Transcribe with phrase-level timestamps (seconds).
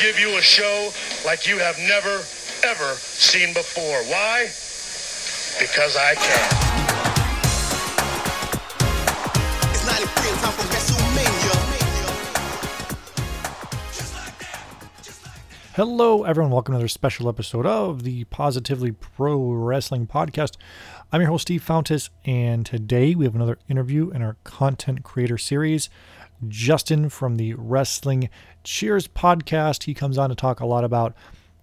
[0.00, 0.90] give you a show
[1.26, 2.24] like you have never,
[2.64, 4.02] ever seen before.
[4.04, 4.44] Why?
[5.60, 6.50] Because I can.
[9.70, 11.56] It's 93 and time for WrestleMania.
[15.74, 16.50] Hello, everyone.
[16.50, 20.56] Welcome to another special episode of the Positively Pro Wrestling Podcast.
[21.12, 25.36] I'm your host, Steve Fountas, and today we have another interview in our content creator
[25.36, 25.90] series.
[26.48, 28.30] Justin from the Wrestling
[28.64, 29.84] Cheers podcast.
[29.84, 31.14] He comes on to talk a lot about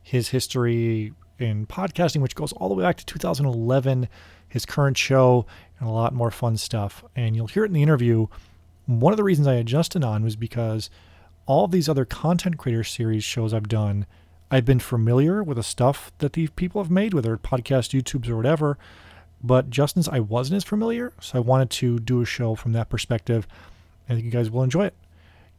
[0.03, 4.07] his history in podcasting, which goes all the way back to 2011,
[4.47, 5.45] his current show,
[5.79, 7.03] and a lot more fun stuff.
[7.15, 8.27] And you'll hear it in the interview.
[8.85, 10.89] One of the reasons I had Justin on was because
[11.45, 14.05] all of these other content creator series shows I've done,
[14.49, 18.37] I've been familiar with the stuff that these people have made, whether podcast, YouTubes, or
[18.37, 18.77] whatever.
[19.43, 22.89] But Justin's, I wasn't as familiar, so I wanted to do a show from that
[22.89, 23.47] perspective.
[24.09, 24.95] I think you guys will enjoy it.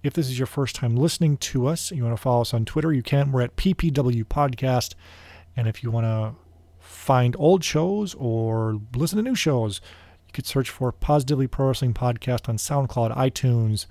[0.03, 2.65] If this is your first time listening to us, you want to follow us on
[2.65, 3.33] Twitter, you can.
[3.33, 4.95] We're at PPW Podcast.
[5.57, 6.35] And if you want to
[6.79, 9.81] find old shows or listen to new shows,
[10.27, 13.87] you could search for Positively Pro Wrestling Podcast on SoundCloud, iTunes,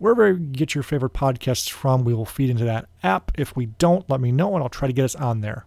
[0.00, 3.30] wherever you get your favorite podcasts from, we will feed into that app.
[3.38, 5.66] If we don't, let me know and I'll try to get us on there.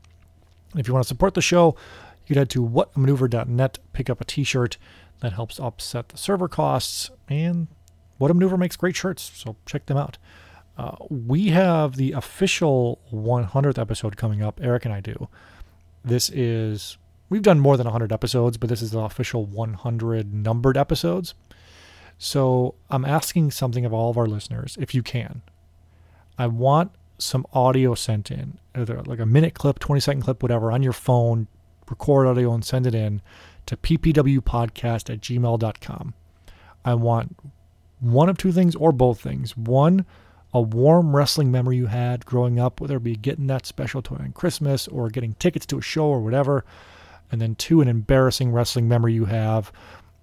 [0.75, 1.77] If you want to support the show,
[2.25, 4.77] you could head to whatamaneuver.net, pick up a t shirt
[5.19, 7.11] that helps offset the server costs.
[7.29, 7.67] And
[8.17, 10.17] What a Maneuver makes great shirts, so check them out.
[10.77, 14.59] Uh, we have the official 100th episode coming up.
[14.61, 15.27] Eric and I do.
[16.03, 16.97] This is,
[17.29, 21.33] we've done more than 100 episodes, but this is the official 100 numbered episodes.
[22.17, 25.41] So I'm asking something of all of our listeners, if you can.
[26.37, 30.71] I want some audio sent in, either like a minute clip, 20 second clip, whatever,
[30.71, 31.47] on your phone,
[31.89, 33.21] record audio and send it in
[33.65, 36.13] to ppwpodcast at gmail.com.
[36.85, 37.35] I want
[38.03, 39.55] one of two things or both things.
[39.55, 40.05] One,
[40.53, 44.17] a warm wrestling memory you had growing up, whether it be getting that special toy
[44.19, 46.65] on Christmas or getting tickets to a show or whatever.
[47.31, 49.71] And then two, an embarrassing wrestling memory you have,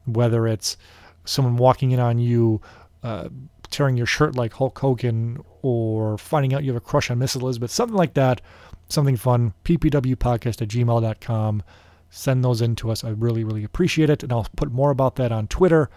[0.05, 0.77] whether it's
[1.25, 2.61] someone walking in on you,
[3.03, 3.31] uh,
[3.71, 7.35] tearing your shirt like Hulk Hogan, or finding out you have a crush on Miss
[7.35, 8.43] Elizabeth, something like that,
[8.91, 9.55] something fun.
[9.65, 11.63] ppwpodcast at gmail.com.
[12.11, 13.05] Send those in to us.
[13.05, 14.23] I really, really appreciate it.
[14.23, 15.89] And I'll put more about that on Twitter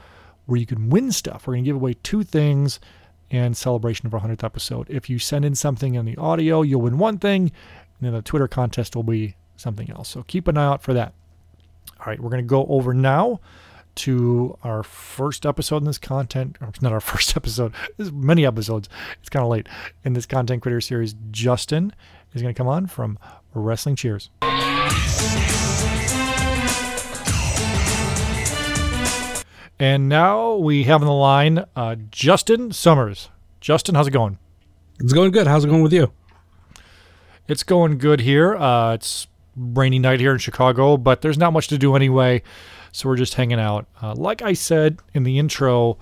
[0.46, 1.48] where you can win stuff.
[1.48, 2.80] We're going to give away two things
[3.30, 4.90] in celebration of our 100th episode.
[4.90, 7.52] If you send in something in the audio, you'll win one thing, and
[8.02, 10.09] then the Twitter contest will be something else.
[10.09, 11.14] So keep an eye out for that.
[12.00, 13.40] All right, we're going to go over now
[13.96, 16.58] to our first episode in this content.
[16.62, 17.74] Or it's not our first episode.
[17.98, 18.90] There's many episodes.
[19.20, 19.68] It's kind of late
[20.04, 21.16] in this content creator series.
[21.31, 21.94] Justin
[22.34, 23.18] is going to come on from
[23.54, 24.30] Wrestling Cheers.
[29.80, 33.30] And now we have on the line uh, Justin Summers.
[33.60, 34.38] Justin, how's it going?
[35.00, 35.48] It's going good.
[35.48, 36.12] How's it going with you?
[37.48, 38.56] It's going good here.
[38.56, 42.42] Uh, it's rainy night here in Chicago, but there's not much to do anyway,
[42.92, 43.88] so we're just hanging out.
[44.02, 45.98] Uh, like I said in the intro,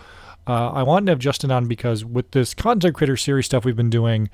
[0.48, 3.76] uh, I wanted to have Justin on because with this content creator series stuff we've
[3.76, 4.30] been doing,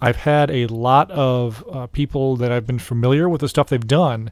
[0.00, 3.86] I've had a lot of uh, people that I've been familiar with the stuff they've
[3.86, 4.30] done,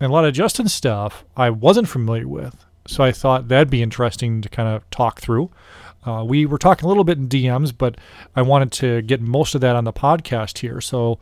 [0.00, 2.65] and a lot of Justin's stuff I wasn't familiar with.
[2.86, 5.50] So I thought that'd be interesting to kind of talk through.
[6.04, 7.96] Uh, we were talking a little bit in DMs, but
[8.36, 10.80] I wanted to get most of that on the podcast here.
[10.80, 11.18] So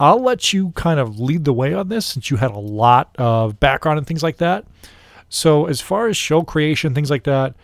[0.00, 3.14] I'll let you kind of lead the way on this since you had a lot
[3.18, 4.64] of background and things like that.
[5.28, 7.54] So, as far as show creation, things like that,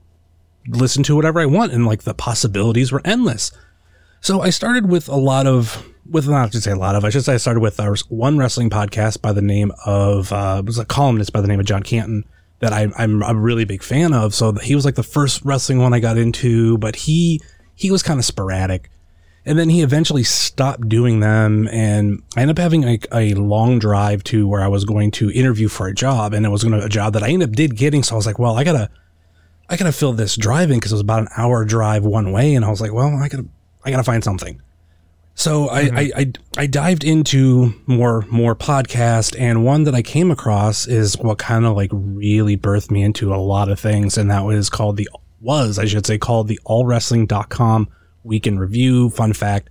[0.69, 1.73] listen to whatever I want.
[1.73, 3.51] And like the possibilities were endless.
[4.21, 7.11] So I started with a lot of, with not to say a lot of, I
[7.11, 10.67] should say I started with our one wrestling podcast by the name of, uh, it
[10.67, 12.25] was a columnist by the name of John Canton
[12.65, 14.35] that I, I'm a really big fan of.
[14.35, 17.43] So he was like the first wrestling one I got into, but he,
[17.75, 18.89] he was kind of sporadic.
[19.45, 21.69] And then he eventually stopped doing them.
[21.69, 25.31] And I ended up having like a long drive to where I was going to
[25.31, 26.33] interview for a job.
[26.33, 28.03] And it was going to a job that I ended up did getting.
[28.03, 28.89] So I was like, well, I gotta,
[29.69, 32.55] I gotta fill this drive in because it was about an hour drive one way.
[32.55, 33.45] And I was like, well, I gotta,
[33.85, 34.63] I gotta find something.
[35.35, 35.97] So I, mm-hmm.
[35.97, 41.19] I, I, I dived into more, more podcast and one that I came across is
[41.19, 44.17] what kind of like really birthed me into a lot of things.
[44.17, 45.09] And that was called the,
[45.41, 47.89] was, I should say, called the allwrestling.com
[48.23, 49.11] week in review.
[49.11, 49.71] Fun fact.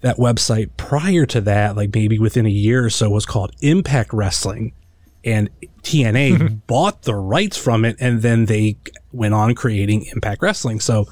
[0.00, 4.12] That website prior to that, like maybe within a year or so was called Impact
[4.12, 4.72] Wrestling
[5.24, 5.50] and
[5.82, 7.96] TNA bought the rights from it.
[7.98, 8.76] And then they
[9.10, 10.80] went on creating Impact Wrestling.
[10.80, 11.06] So,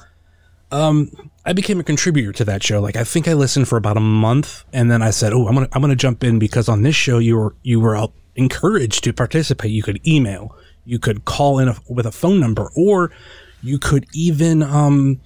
[0.71, 1.11] um,
[1.47, 2.81] I became a contributor to that show.
[2.81, 5.53] Like I think I listened for about a month, and then I said, "Oh, I'm
[5.53, 9.05] gonna I'm gonna jump in because on this show you were you were uh, encouraged
[9.05, 9.71] to participate.
[9.71, 10.53] You could email,
[10.83, 13.11] you could call in a, with a phone number, or
[13.63, 15.21] you could even um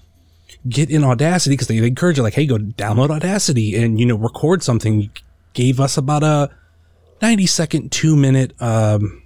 [0.69, 4.05] get in Audacity because they, they encourage you like, hey, go download Audacity and you
[4.05, 5.01] know record something.
[5.01, 5.09] You
[5.53, 6.51] gave us about a
[7.23, 9.23] 90 second, two minute um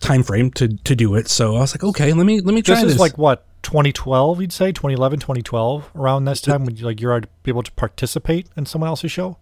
[0.00, 1.28] time frame to to do it.
[1.28, 2.98] So I was like, okay, let me let me try This this.
[2.98, 7.20] like what 2012, you'd say 2011, 2012, around this time when you like you're uh,
[7.46, 9.36] able to participate in someone else's show.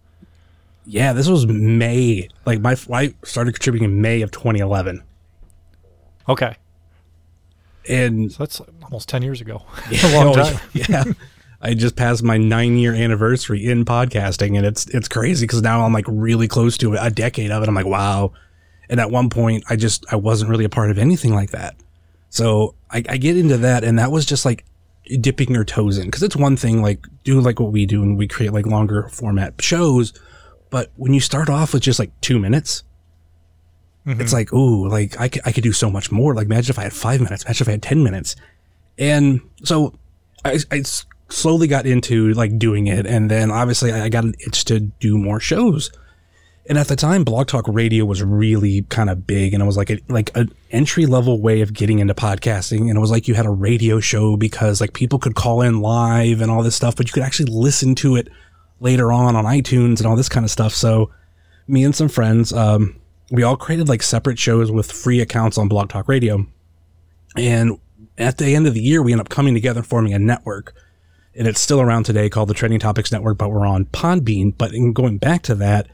[0.84, 2.28] Yeah, this was May.
[2.44, 5.02] Like my I started contributing in May of 2011,
[6.28, 6.56] Okay,
[7.88, 9.62] and so that's almost 10 years ago.
[9.90, 10.60] yeah, a long time.
[10.72, 11.04] yeah,
[11.60, 15.84] I just passed my nine year anniversary in podcasting, and it's it's crazy because now
[15.84, 17.68] I'm like really close to a decade of it.
[17.68, 18.32] I'm like, wow.
[18.88, 21.76] And at one point, I just I wasn't really a part of anything like that.
[22.36, 24.66] So I, I get into that, and that was just like
[25.22, 28.18] dipping your toes in because it's one thing like do like what we do and
[28.18, 30.12] we create like longer format shows,
[30.68, 32.82] but when you start off with just like two minutes,
[34.06, 34.20] mm-hmm.
[34.20, 36.34] it's like, ooh, like I could, I could do so much more.
[36.34, 38.36] Like, imagine if I had five minutes, imagine if I had 10 minutes.
[38.98, 39.94] And so
[40.44, 40.82] I
[41.30, 43.06] slowly got into like doing it.
[43.06, 45.90] And then obviously I got an itch to do more shows.
[46.68, 49.76] And at the time, Blog Talk Radio was really kind of big, and it was
[49.76, 52.88] like a, like an entry level way of getting into podcasting.
[52.88, 55.80] And it was like you had a radio show because like people could call in
[55.80, 58.28] live and all this stuff, but you could actually listen to it
[58.80, 60.74] later on on iTunes and all this kind of stuff.
[60.74, 61.10] So
[61.68, 62.96] me and some friends, um,
[63.30, 66.46] we all created like separate shows with free accounts on Blog Talk Radio.
[67.36, 67.78] And
[68.18, 70.74] at the end of the year, we end up coming together forming a network.
[71.34, 74.56] And it's still around today called the Trending Topics Network, but we're on Podbean.
[74.56, 75.86] But in going back to that,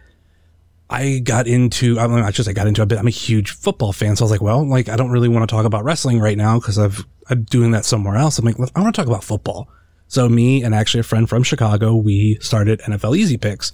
[0.91, 3.93] I got into, I'm not just I got into a bit, I'm a huge football
[3.93, 4.15] fan.
[4.17, 6.37] So I was like, well, like, I don't really want to talk about wrestling right
[6.37, 8.39] now because I've, I'm doing that somewhere else.
[8.39, 9.69] I'm like, I want to talk about football.
[10.09, 13.73] So me and actually a friend from Chicago, we started NFL Easy Picks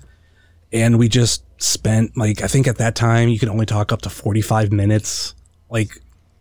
[0.72, 4.02] and we just spent like, I think at that time you could only talk up
[4.02, 5.34] to 45 minutes,
[5.70, 5.90] like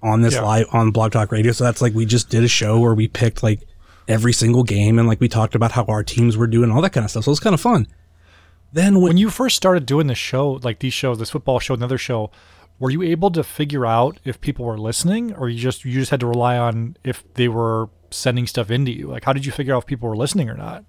[0.03, 0.41] on this Yeah.
[0.41, 1.53] live on Blog Talk Radio.
[1.53, 3.61] So that's like, we just did a show where we picked like
[4.07, 6.93] every single game and like we talked about how our teams were doing, all that
[6.93, 7.23] kind of stuff.
[7.23, 7.87] So it was kind of fun.
[8.73, 11.73] Then when, When you first started doing this show, like these shows, this football show,
[11.73, 12.31] another show,
[12.79, 16.11] were you able to figure out if people were listening, or you just you just
[16.11, 19.07] had to rely on if they were sending stuff into you?
[19.07, 20.85] Like, how did you figure out if people were listening or not?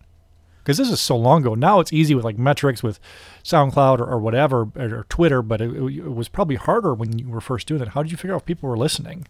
[0.59, 1.55] Because this is so long ago.
[1.55, 3.01] Now it's easy with like metrics with
[3.43, 7.29] SoundCloud or, or whatever or, or Twitter, but it, it was probably harder when you
[7.29, 7.89] were first doing it.
[7.89, 9.27] How did you figure out if people were listening?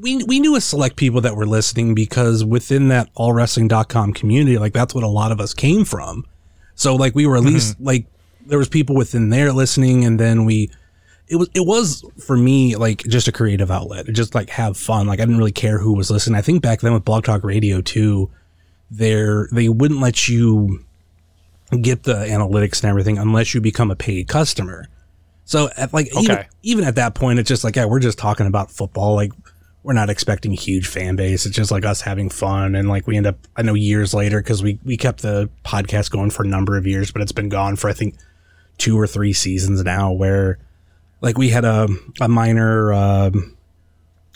[0.00, 4.72] we we knew a select people that were listening because within that allwrestling.com community, like
[4.72, 6.24] that's what a lot of us came from.
[6.76, 7.84] So like we were at least mm-hmm.
[7.84, 8.06] like
[8.46, 10.70] there was people within there listening and then we
[11.28, 14.06] it was it was for me like just a creative outlet.
[14.12, 15.06] Just like have fun.
[15.06, 16.38] Like I didn't really care who was listening.
[16.38, 18.30] I think back then with Blog Talk Radio too,
[18.90, 20.84] there they wouldn't let you
[21.80, 24.86] get the analytics and everything unless you become a paid customer.
[25.44, 28.46] So at like even, even at that point, it's just like, yeah, we're just talking
[28.46, 29.14] about football.
[29.14, 29.32] Like
[29.86, 31.46] we're not expecting a huge fan base.
[31.46, 32.74] It's just like us having fun.
[32.74, 36.10] And like we end up, I know years later, cause we, we kept the podcast
[36.10, 38.16] going for a number of years, but it's been gone for, I think
[38.78, 40.58] two or three seasons now where
[41.20, 41.86] like we had a,
[42.20, 43.56] a minor, um,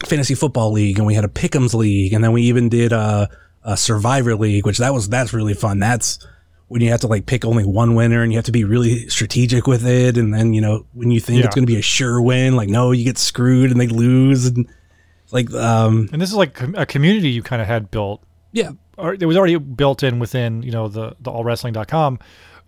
[0.07, 2.13] fantasy football league and we had a pick'ems league.
[2.13, 3.29] And then we even did a,
[3.65, 5.81] a survivor league, which that was, that's really fun.
[5.81, 6.25] That's,
[6.69, 9.09] when you have to like pick only one winner and you have to be really
[9.09, 10.17] strategic with it.
[10.17, 11.47] And then, you know, when you think Yeah.
[11.47, 14.47] it's going to be a sure win, like, no, you get screwed and they lose.
[14.47, 14.69] And
[15.33, 18.23] like, um, And this is like a community you kind of had built
[18.53, 22.19] yeah, or it was already built in within you know the the allwrestling.com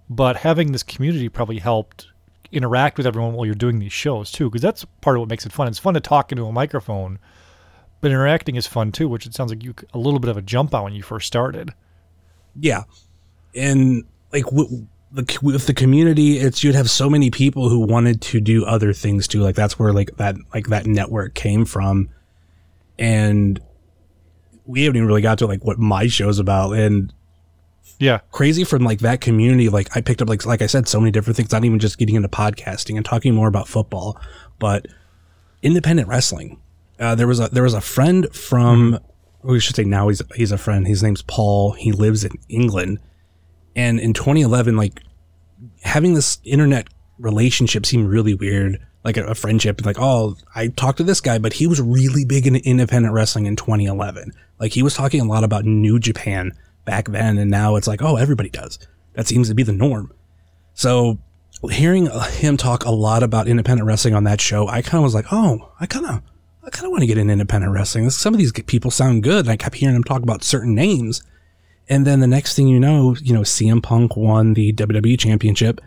[0.09, 2.07] but having this community probably helped
[2.53, 5.47] interact with everyone while you're doing these shows too, because that's part of what makes
[5.47, 5.67] it fun.
[5.69, 7.19] It's fun to talk into a microphone,
[8.01, 10.43] but interacting is fun too, which it sounds like you a little bit of a
[10.43, 11.73] jump on when you first started.
[12.55, 12.83] Yeah,
[13.55, 18.21] and like w- the with the community, it's you'd have so many people who wanted
[18.23, 19.41] to do other things too.
[19.41, 22.11] Like that's where like that like that network came from,
[22.99, 23.61] and
[24.67, 26.73] we haven't even really got to like what my show's about.
[26.73, 27.13] And
[27.99, 29.69] Yeah, crazy from like that community.
[29.69, 31.53] Like I picked up like like I said, so many different things.
[31.53, 34.21] Not even just getting into podcasting and talking more about football,
[34.59, 34.87] but
[35.63, 36.61] independent wrestling.
[36.99, 38.99] Uh, there was a there was a friend from
[39.43, 40.87] we should say now he's he's a friend.
[40.87, 41.73] His name's Paul.
[41.73, 42.99] He lives in England,
[43.75, 45.03] and in 2011, like
[45.83, 46.89] having this internet
[47.23, 48.79] relationship seemed really weird.
[49.05, 52.25] Like a, a friendship, like oh, I talked to this guy, but he was really
[52.25, 54.33] big in independent wrestling in 2011.
[54.61, 56.53] Like he was talking a lot about New Japan
[56.85, 58.79] back then, and now it's like oh, everybody does.
[59.15, 60.13] That seems to be the norm.
[60.75, 61.19] So
[61.71, 65.05] hearing uh, him talk a lot about independent wrestling on that show, I kind of
[65.05, 66.23] was like, oh, I kind of,
[66.65, 68.09] I kind of want to get in independent wrestling.
[68.11, 69.47] Some of these people sound good.
[69.47, 71.23] And I kept hearing him talk about certain names.
[71.89, 75.81] And then the next thing you know, you know, CM Punk won the WWE championship.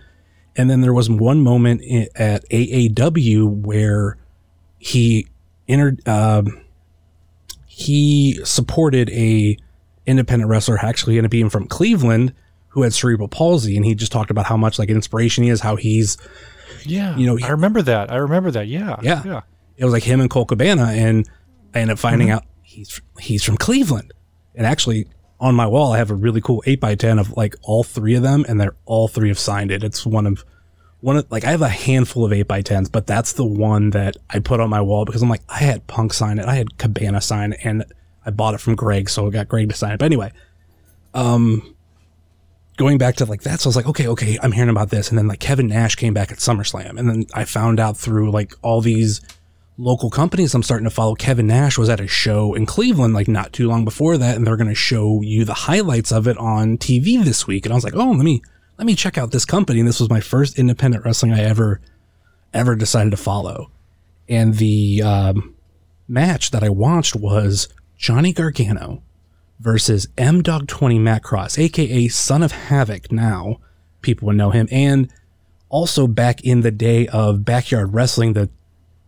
[0.57, 1.81] And then there was one moment
[2.15, 4.17] at AAW where
[4.77, 5.27] he
[5.67, 6.61] entered, um,
[7.65, 9.57] he supported a
[10.05, 12.33] independent wrestler actually ended up being from Cleveland
[12.69, 13.75] who had cerebral palsy.
[13.75, 16.17] And he just talked about how much like an inspiration he is, how he's,
[16.83, 17.17] yeah.
[17.17, 18.11] You know, I remember that.
[18.11, 18.67] I remember that.
[18.67, 19.23] Yeah, Yeah.
[19.25, 19.41] yeah.
[19.77, 21.27] it was like him and Colt Cabana, and
[21.73, 24.13] I ended up finding out he's he's from Cleveland.
[24.53, 25.07] And actually,
[25.39, 28.15] on my wall, I have a really cool eight by ten of like all three
[28.15, 29.83] of them, and they're all three have signed it.
[29.83, 30.45] It's one of
[31.01, 33.91] one of like I have a handful of eight by tens, but that's the one
[33.91, 36.55] that I put on my wall because I'm like I had Punk sign it, I
[36.55, 37.85] had Cabana sign it, and
[38.25, 39.99] I bought it from Greg, so I got Greg to sign it.
[39.99, 40.31] But anyway,
[41.13, 41.75] um,
[42.77, 45.09] going back to like that, so I was like, okay, okay, I'm hearing about this,
[45.09, 48.31] and then like Kevin Nash came back at SummerSlam, and then I found out through
[48.31, 49.21] like all these
[49.77, 51.15] local companies I'm starting to follow.
[51.15, 54.45] Kevin Nash was at a show in Cleveland like not too long before that, and
[54.45, 57.65] they're going to show you the highlights of it on TV this week.
[57.65, 58.41] And I was like, oh, let me
[58.77, 59.79] let me check out this company.
[59.79, 61.81] And this was my first independent wrestling I ever
[62.53, 63.71] ever decided to follow.
[64.27, 65.55] And the um,
[66.07, 67.67] match that I watched was
[67.97, 69.03] Johnny Gargano
[69.59, 73.11] versus M Dog 20 Matt Cross, aka Son of Havoc.
[73.11, 73.59] Now
[74.01, 75.11] people would know him, and
[75.69, 78.49] also back in the day of backyard wrestling, the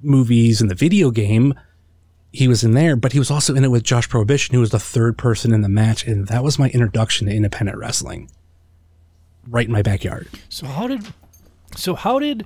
[0.01, 1.53] movies and the video game,
[2.31, 4.71] he was in there, but he was also in it with Josh Prohibition, who was
[4.71, 8.29] the third person in the match, and that was my introduction to independent wrestling.
[9.47, 10.27] Right in my backyard.
[10.49, 11.07] So how did
[11.75, 12.45] so how did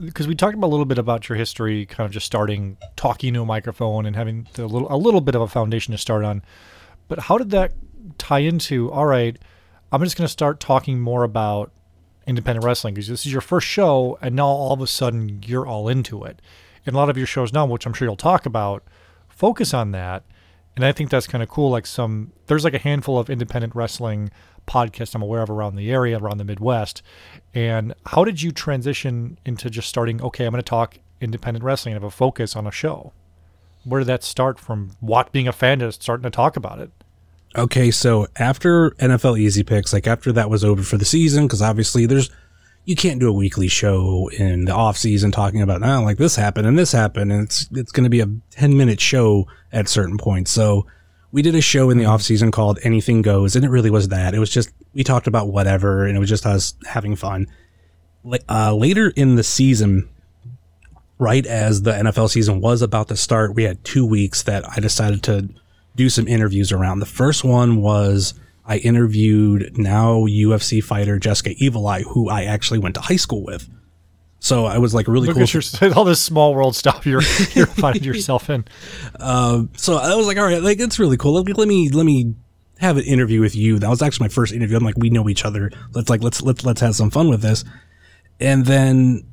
[0.00, 3.34] because we talked about a little bit about your history, kind of just starting talking
[3.34, 6.24] to a microphone and having the little a little bit of a foundation to start
[6.24, 6.42] on.
[7.08, 7.72] But how did that
[8.18, 8.90] tie into?
[8.90, 9.38] All right,
[9.92, 11.72] I'm just going to start talking more about
[12.26, 15.66] independent wrestling because this is your first show, and now all of a sudden you're
[15.66, 16.40] all into it.
[16.86, 18.84] And a lot of your shows now, which I'm sure you'll talk about,
[19.28, 20.24] focus on that.
[20.76, 21.70] And I think that's kind of cool.
[21.70, 24.30] Like some, there's like a handful of independent wrestling
[24.66, 27.02] podcasts I'm aware of around the area, around the Midwest.
[27.54, 30.22] And how did you transition into just starting?
[30.22, 33.12] Okay, I'm going to talk independent wrestling and have a focus on a show.
[33.84, 34.92] Where did that start from?
[35.00, 36.90] What being a fan to starting to talk about it?
[37.56, 41.60] Okay, so after NFL Easy Picks, like after that was over for the season, because
[41.60, 42.30] obviously there's
[42.84, 46.36] you can't do a weekly show in the off season talking about oh, like this
[46.36, 49.88] happened and this happened, and it's it's going to be a ten minute show at
[49.88, 50.50] certain points.
[50.50, 50.86] So
[51.32, 54.08] we did a show in the off season called Anything Goes, and it really was
[54.08, 54.34] that.
[54.34, 57.46] It was just we talked about whatever, and it was just us having fun.
[58.48, 60.08] Uh, later in the season,
[61.18, 64.80] right as the NFL season was about to start, we had two weeks that I
[64.80, 65.48] decided to
[65.96, 66.98] do some interviews around.
[66.98, 68.34] The first one was
[68.70, 73.44] I interviewed now UFC fighter Jessica Evil Eye, who I actually went to high school
[73.44, 73.68] with.
[74.38, 75.44] So I was like really Look cool.
[75.44, 77.22] your, all this small world stuff you're
[77.54, 78.64] you're finding yourself in.
[79.18, 81.32] so I was like, all right, like it's really cool.
[81.34, 82.36] Let, let me let me
[82.78, 83.80] have an interview with you.
[83.80, 84.76] That was actually my first interview.
[84.76, 85.72] I'm like, we know each other.
[85.92, 87.64] Let's like let's let's let's have some fun with this.
[88.38, 89.26] And then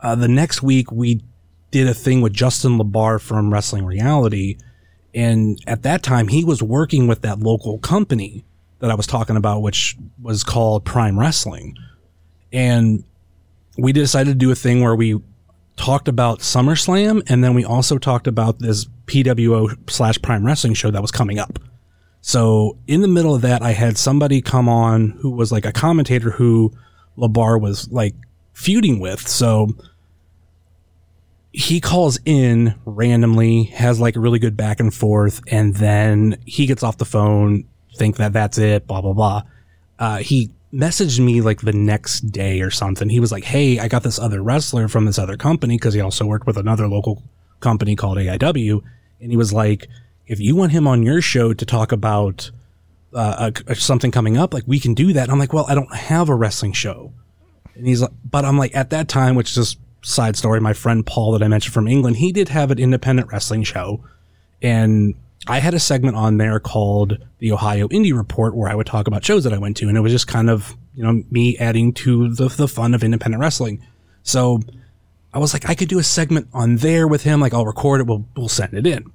[0.00, 1.22] uh, the next week we
[1.70, 4.58] did a thing with Justin Labar from Wrestling Reality,
[5.14, 8.44] and at that time he was working with that local company
[8.78, 11.76] that I was talking about, which was called Prime Wrestling,
[12.52, 13.04] and
[13.76, 15.20] we decided to do a thing where we
[15.76, 20.90] talked about SummerSlam, and then we also talked about this PWO slash Prime Wrestling show
[20.90, 21.58] that was coming up.
[22.20, 25.72] So in the middle of that, I had somebody come on who was like a
[25.72, 26.72] commentator who
[27.16, 28.14] Labar was like
[28.52, 29.26] feuding with.
[29.26, 29.74] So
[31.52, 36.66] he calls in randomly, has like a really good back and forth, and then he
[36.66, 37.64] gets off the phone,
[37.96, 39.42] think that that's it, blah blah blah.
[39.98, 43.08] Uh, he messaged me like the next day or something.
[43.08, 46.00] He was like, Hey, I got this other wrestler from this other company because he
[46.00, 47.22] also worked with another local
[47.60, 48.82] company called AIW.
[49.20, 49.88] And he was like,
[50.26, 52.50] If you want him on your show to talk about
[53.12, 55.24] uh, a, something coming up, like we can do that.
[55.24, 57.12] And I'm like, Well, I don't have a wrestling show.
[57.74, 61.04] And he's like, But I'm like, at that time, which just side story, my friend
[61.04, 64.04] Paul that I mentioned from England, he did have an independent wrestling show.
[64.62, 65.14] And
[65.46, 69.06] I had a segment on there called the Ohio Indie Report where I would talk
[69.06, 69.88] about shows that I went to.
[69.88, 73.02] And it was just kind of, you know, me adding to the, the fun of
[73.02, 73.84] independent wrestling.
[74.22, 74.60] So
[75.32, 77.40] I was like, I could do a segment on there with him.
[77.40, 78.06] Like I'll record it.
[78.06, 79.10] We'll, we'll send it in.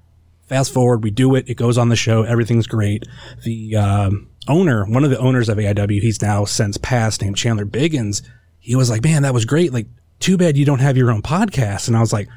[0.48, 1.50] Fast forward, we do it.
[1.50, 2.24] It goes on the show.
[2.24, 3.04] Everything's great.
[3.44, 7.66] The, um, owner, one of the owners of AIW, he's now since passed named Chandler
[7.66, 8.22] Biggins.
[8.60, 9.74] He was like, man, that was great.
[9.74, 9.88] Like,
[10.26, 11.88] too bad you don't have your own podcast.
[11.88, 12.28] And I was like,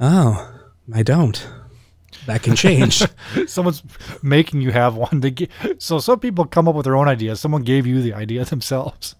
[0.00, 0.52] oh,
[0.94, 1.46] I don't
[2.26, 3.02] that can change.
[3.46, 3.82] Someone's
[4.22, 5.20] making you have one.
[5.20, 7.40] To get, so some people come up with their own ideas.
[7.40, 9.14] Someone gave you the idea themselves.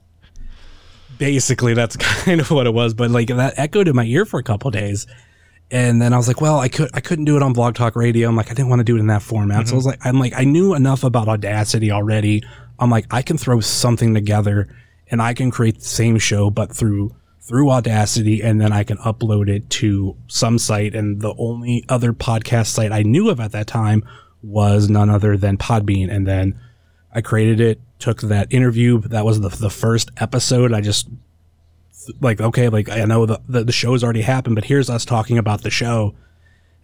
[1.19, 2.95] Basically, that's kind of what it was.
[2.95, 5.07] But like that echoed in my ear for a couple days,
[5.71, 7.97] and then I was like, well, I could I couldn't do it on Blog Talk
[7.97, 8.29] Radio.
[8.29, 9.61] I'm like, I didn't want to do it in that format.
[9.61, 9.69] Mm-hmm.
[9.69, 12.43] So I was like, I'm like, I knew enough about Audacity already.
[12.79, 14.69] I'm like, I can throw something together,
[15.11, 17.15] and I can create the same show, but through
[17.47, 20.95] through Audacity and then I can upload it to some site.
[20.95, 24.05] And the only other podcast site I knew of at that time
[24.43, 26.11] was none other than Podbean.
[26.11, 26.59] And then
[27.15, 29.01] I created it, took that interview.
[29.01, 30.73] That was the, the first episode.
[30.73, 31.09] I just
[32.21, 35.39] like, okay, like I know the, the, the show's already happened, but here's us talking
[35.39, 36.15] about the show.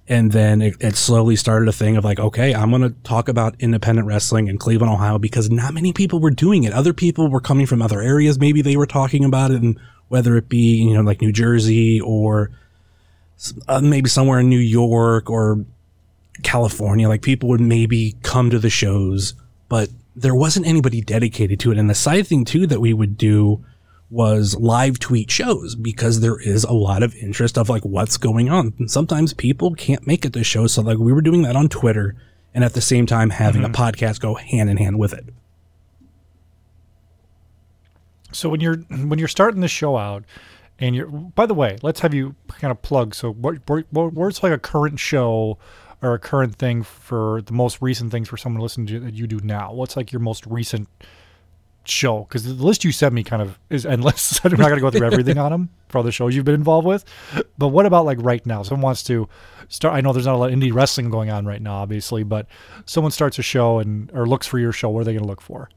[0.08, 3.28] And then it, it slowly started a thing of like, okay, I'm going to talk
[3.28, 6.72] about independent wrestling in Cleveland, Ohio, because not many people were doing it.
[6.72, 8.38] Other people were coming from other areas.
[8.38, 9.78] Maybe they were talking about it and
[10.12, 12.50] whether it be, you know, like New Jersey or
[13.66, 15.64] uh, maybe somewhere in New York or
[16.42, 19.32] California, like people would maybe come to the shows,
[19.70, 21.78] but there wasn't anybody dedicated to it.
[21.78, 23.64] And the side thing too that we would do
[24.10, 28.50] was live tweet shows because there is a lot of interest of like what's going
[28.50, 28.74] on.
[28.78, 30.74] And sometimes people can't make it to shows.
[30.74, 32.16] So like we were doing that on Twitter
[32.52, 33.72] and at the same time having mm-hmm.
[33.72, 35.24] a podcast go hand in hand with it.
[38.32, 40.24] So when you're when you're starting the show out,
[40.78, 43.14] and you're by the way, let's have you kind of plug.
[43.14, 45.58] So what, what what's like a current show
[46.02, 49.14] or a current thing for the most recent things for someone to listen to that
[49.14, 49.72] you do now?
[49.72, 50.88] What's like your most recent
[51.84, 52.24] show?
[52.24, 54.40] Because the list you sent me kind of is endless.
[54.44, 56.86] I'm not to go through everything on them for all the shows you've been involved
[56.86, 57.04] with.
[57.58, 58.62] But what about like right now?
[58.64, 59.28] Someone wants to
[59.68, 59.94] start.
[59.94, 62.46] I know there's not a lot of indie wrestling going on right now, obviously, but
[62.86, 64.88] someone starts a show and or looks for your show.
[64.90, 65.68] What are they going to look for?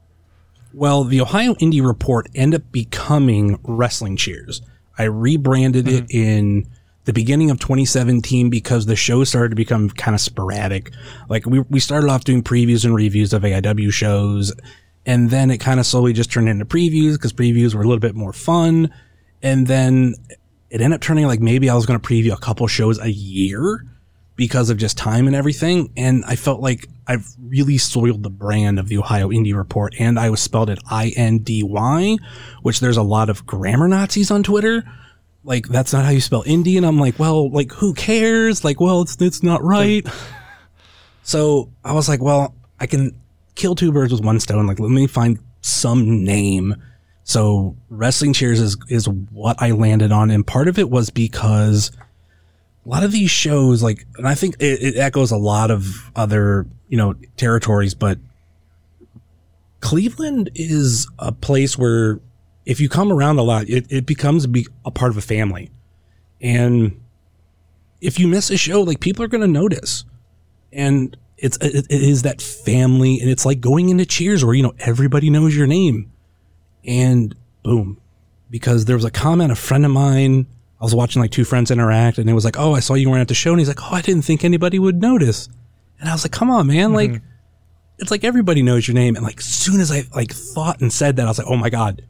[0.76, 4.60] Well, the Ohio Indie Report ended up becoming Wrestling Cheers.
[4.98, 6.04] I rebranded mm-hmm.
[6.04, 6.68] it in
[7.06, 10.92] the beginning of 2017 because the show started to become kind of sporadic.
[11.30, 14.52] Like we, we started off doing previews and reviews of AIW shows.
[15.06, 17.98] And then it kind of slowly just turned into previews because previews were a little
[17.98, 18.92] bit more fun.
[19.42, 20.14] And then
[20.68, 23.10] it ended up turning like maybe I was going to preview a couple shows a
[23.10, 23.82] year
[24.36, 25.90] because of just time and everything.
[25.96, 29.94] And I felt like I've really soiled the brand of the Ohio Indie Report.
[29.98, 32.18] And I was spelled it I-N-D-Y,
[32.62, 34.84] which there's a lot of grammar Nazis on Twitter.
[35.42, 36.76] Like, that's not how you spell indie.
[36.76, 38.64] And I'm like, well, like, who cares?
[38.64, 40.06] Like, well, it's, it's not right.
[41.22, 43.18] so I was like, well, I can
[43.54, 44.66] kill two birds with one stone.
[44.66, 46.74] Like, let me find some name.
[47.24, 50.30] So wrestling cheers is, is what I landed on.
[50.30, 51.90] And part of it was because
[52.86, 56.10] a lot of these shows, like, and I think it, it echoes a lot of
[56.14, 58.18] other, you know, territories, but
[59.80, 62.20] Cleveland is a place where
[62.64, 64.46] if you come around a lot, it, it becomes
[64.84, 65.70] a, part of a family.
[66.40, 67.00] And
[68.00, 70.04] if you miss a show, like people are going to notice.
[70.72, 73.18] And it's, it, it is that family.
[73.20, 76.12] And it's like going into cheers where, you know, everybody knows your name
[76.84, 78.00] and boom,
[78.48, 80.46] because there was a comment, a friend of mine,
[80.80, 83.08] I was watching like two friends interact and it was like, Oh, I saw you
[83.08, 83.50] weren't at the show.
[83.50, 85.48] And he's like, Oh, I didn't think anybody would notice.
[85.98, 86.90] And I was like, come on, man.
[86.90, 87.12] Mm-hmm.
[87.12, 87.22] Like,
[87.98, 89.16] it's like everybody knows your name.
[89.16, 91.56] And like, as soon as I like thought and said that, I was like, Oh
[91.56, 92.02] my God,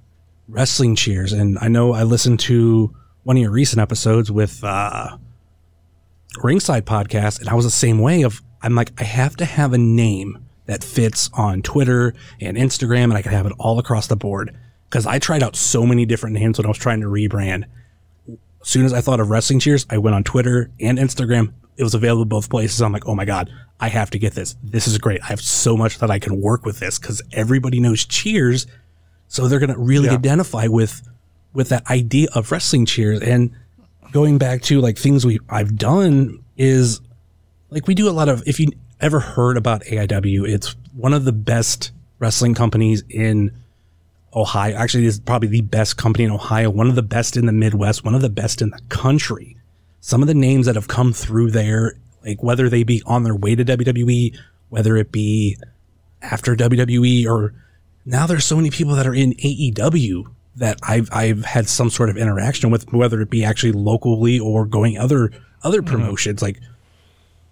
[0.49, 1.33] wrestling cheers.
[1.33, 5.17] And I know I listened to one of your recent episodes with, uh,
[6.43, 7.41] ringside podcast.
[7.41, 10.45] And I was the same way of, I'm like, I have to have a name
[10.67, 14.57] that fits on Twitter and Instagram and I can have it all across the board.
[14.91, 17.65] Cause I tried out so many different names when I was trying to rebrand
[18.67, 21.53] as soon as I thought of wrestling cheers, I went on Twitter and Instagram.
[21.77, 22.83] It was available both places.
[22.83, 23.49] I'm like, oh my God,
[23.79, 24.57] I have to get this.
[24.61, 25.23] This is great.
[25.23, 28.67] I have so much that I can work with this because everybody knows cheers.
[29.29, 30.15] So they're going to really yeah.
[30.15, 31.09] identify with,
[31.53, 33.21] with that idea of wrestling cheers.
[33.21, 33.53] And
[34.11, 37.01] going back to like things we I've done is
[37.71, 41.25] like we do a lot of, if you ever heard about AIW, it's one of
[41.25, 43.53] the best wrestling companies in
[44.37, 44.77] Ohio.
[44.77, 48.05] Actually, is probably the best company in Ohio, one of the best in the Midwest,
[48.05, 49.57] one of the best in the country.
[50.01, 53.35] Some of the names that have come through there, like whether they be on their
[53.35, 54.37] way to WWE,
[54.69, 55.57] whether it be
[56.23, 57.55] after WWE, or
[58.05, 62.11] now there's so many people that are in AEW that I've I've had some sort
[62.11, 65.91] of interaction with, whether it be actually locally or going other other mm-hmm.
[65.91, 66.43] promotions.
[66.43, 66.61] Like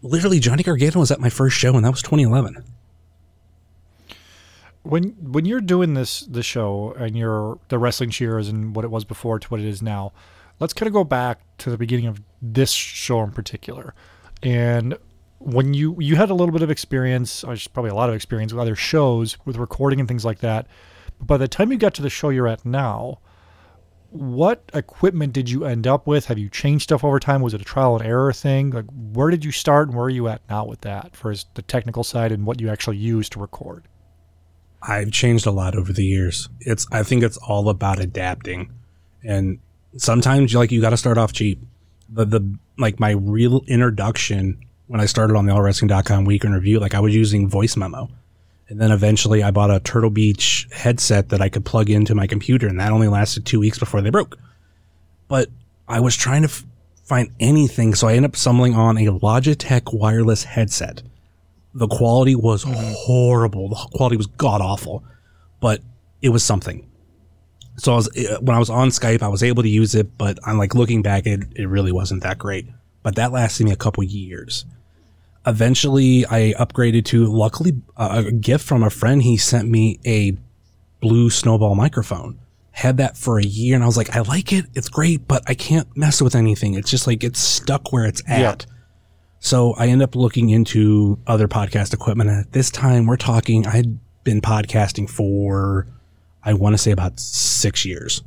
[0.02, 2.62] literally, Johnny Gargano was at my first show, and that was 2011.
[4.84, 8.90] When when you're doing this the show and you're the wrestling cheers and what it
[8.90, 10.12] was before to what it is now
[10.60, 13.94] let's kind of go back to the beginning of this show in particular.
[14.42, 14.96] And
[15.38, 18.60] when you you had a little bit of experience probably a lot of experience with
[18.60, 20.66] other shows with recording and things like that.
[21.18, 23.18] But by the time you got to the show you're at now
[24.10, 26.26] what equipment did you end up with?
[26.26, 27.42] Have you changed stuff over time?
[27.42, 28.70] Was it a trial and error thing?
[28.70, 31.62] Like where did you start and where are you at now with that for the
[31.62, 33.88] technical side and what you actually use to record
[34.86, 36.48] I've changed a lot over the years.
[36.60, 38.70] It's I think it's all about adapting.
[39.22, 39.58] And
[39.96, 41.60] sometimes you like you got to start off cheap.
[42.08, 46.78] The the like my real introduction when I started on the allwrestling.com week in review,
[46.78, 48.10] like I was using voice memo.
[48.68, 52.26] And then eventually I bought a Turtle Beach headset that I could plug into my
[52.26, 54.38] computer and that only lasted 2 weeks before they broke.
[55.28, 55.48] But
[55.88, 56.64] I was trying to f-
[57.04, 61.02] find anything so I ended up stumbling on a Logitech wireless headset
[61.74, 63.68] the quality was horrible.
[63.68, 65.04] The quality was god awful,
[65.60, 65.80] but
[66.22, 66.88] it was something.
[67.76, 70.16] So I was uh, when I was on Skype, I was able to use it,
[70.16, 72.66] but I'm like looking back, it it really wasn't that great.
[73.02, 74.64] But that lasted me a couple years.
[75.46, 79.22] Eventually, I upgraded to luckily uh, a gift from a friend.
[79.22, 80.36] He sent me a
[81.00, 82.38] blue snowball microphone.
[82.70, 84.64] Had that for a year, and I was like, I like it.
[84.74, 86.74] It's great, but I can't mess with anything.
[86.74, 88.66] It's just like it's stuck where it's at.
[89.44, 92.30] So I end up looking into other podcast equipment.
[92.30, 95.86] And at this time, we're talking, I'd been podcasting for,
[96.42, 98.22] I want to say about six years.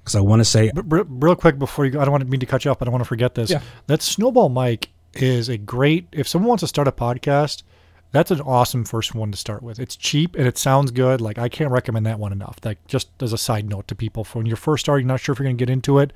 [0.00, 2.28] Because I want to say, But real quick before you go, I don't want to
[2.28, 3.48] mean to cut you off, but I want to forget this.
[3.48, 3.60] Yeah.
[3.86, 6.08] That snowball mic is a great.
[6.10, 7.62] If someone wants to start a podcast,
[8.10, 9.78] that's an awesome first one to start with.
[9.78, 11.20] It's cheap and it sounds good.
[11.20, 12.58] Like I can't recommend that one enough.
[12.64, 15.32] Like just as a side note to people, for when you're first starting, not sure
[15.32, 16.12] if you're going to get into it,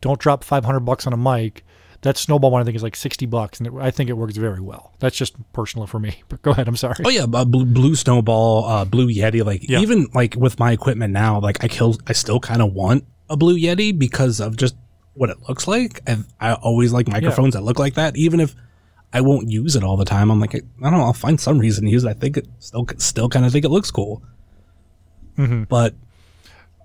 [0.00, 1.64] don't drop 500 bucks on a mic.
[2.02, 4.36] That snowball one I think is like 60 bucks, and it, I think it works
[4.36, 4.92] very well.
[4.98, 6.22] That's just personal for me.
[6.28, 6.68] But go ahead.
[6.68, 6.96] I'm sorry.
[7.04, 9.44] oh yeah, uh, blue, blue snowball, uh, blue Yeti.
[9.44, 9.80] Like Yeah.
[9.80, 13.36] even like with my equipment now, like I kill, I still kind of want a
[13.36, 14.74] blue Yeti because of just
[15.14, 16.00] what it looks like.
[16.06, 18.54] And I always like microphones that look like that, even if
[19.12, 20.30] I won't use it all the time.
[20.30, 22.08] I'm like, I don't know, I'll find some reason to use it.
[22.08, 24.22] I think it still, still kind of think it looks cool.
[25.36, 25.94] But,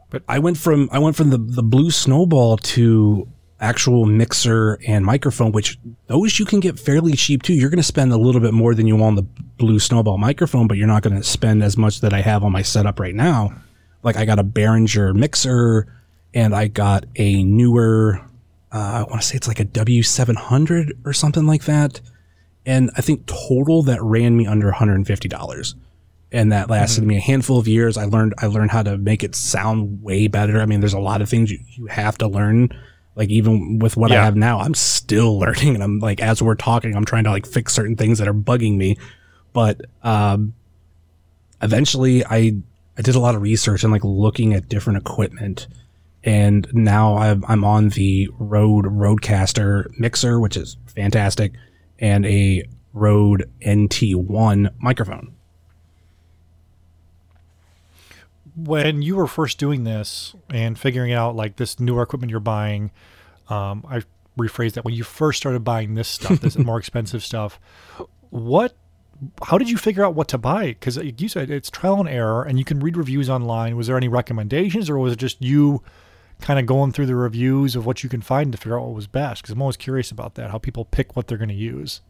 [0.10, 3.28] But- I went from I went from the the blue snowball to
[3.60, 7.54] actual mixer and microphone, which those you can get fairly cheap too.
[7.54, 10.18] You're going to spend a little bit more than you want on the blue snowball
[10.18, 13.00] microphone, but you're not going to spend as much that I have on my setup
[13.00, 13.54] right now.
[14.04, 15.88] Like I got a Behringer mixer
[16.34, 18.22] and I got a newer,
[18.72, 22.00] uh, I want to say it's like a W700 or something like that.
[22.66, 25.76] And I think total that ran me under $150
[26.32, 27.98] and that lasted me a handful of years.
[27.98, 30.60] I learned I learned how to make it sound way better.
[30.62, 32.70] I mean, there's a lot of things you, you have to learn.
[33.18, 36.56] Like even with what I have now, I'm still learning, and I'm like as we're
[36.56, 38.98] talking, I'm trying to like fix certain things that are bugging me.
[39.54, 40.54] But um,
[41.62, 42.62] eventually, I
[42.98, 45.68] I did a lot of research and like looking at different equipment,
[46.24, 51.54] and now I'm I'm on the Rode Rodecaster mixer, which is fantastic,
[51.98, 55.37] and a Rode NT1 microphone.
[58.58, 62.92] When you were first doing this and figuring out like this newer equipment you're buying,
[63.50, 64.02] um, I
[64.38, 67.60] rephrase that when you first started buying this stuff, this more expensive stuff,
[68.32, 68.76] what,
[69.44, 70.68] how did you figure out what to buy?
[70.68, 73.78] Because you said it's trial and error, and you can read reviews online.
[73.78, 75.84] Was there any recommendations, or was it just you
[76.42, 78.96] kind of going through the reviews of what you can find to figure out what
[78.96, 79.42] was best?
[79.44, 82.02] Because I'm always curious about that, how people pick what they're going to use.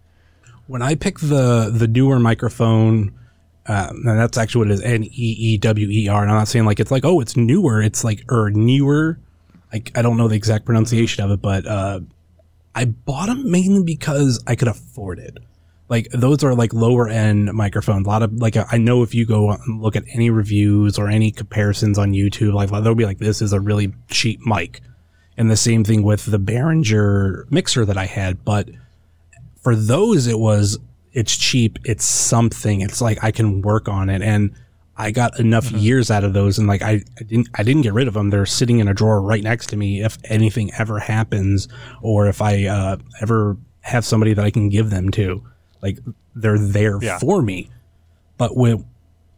[0.68, 3.14] when I picked the the newer microphone,
[3.68, 6.22] um, and that's actually what it is N E E W E R.
[6.22, 9.20] And I'm not saying like it's like oh it's newer, it's like or newer.
[9.72, 12.00] Like I don't know the exact pronunciation of it, but uh,
[12.74, 15.38] I bought them mainly because I could afford it.
[15.90, 18.06] Like those are like lower end microphones.
[18.06, 21.10] A lot of like I know if you go and look at any reviews or
[21.10, 24.82] any comparisons on YouTube, like they'll be like this is a really cheap mic,
[25.38, 28.70] and the same thing with the Behringer mixer that I had, but
[29.62, 30.78] for those it was
[31.18, 34.22] it's cheap it's something it's like i can work on it.
[34.22, 34.54] And
[34.96, 37.94] i got enough years out of those and like I, I didn't i didn't get
[37.94, 41.00] rid of them they're sitting in a drawer right next to me if anything ever
[41.00, 41.68] happens
[42.02, 45.44] or if i uh, ever have somebody that i can give them to.
[45.82, 46.00] Like
[46.36, 47.20] they're there Yeah.
[47.20, 47.70] for me.
[48.38, 48.84] But with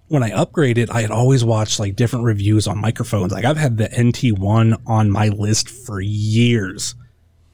[0.08, 3.32] when I upgraded, I had always watched like different reviews on microphones.
[3.32, 6.96] Like I've had the NT1 on my list for years,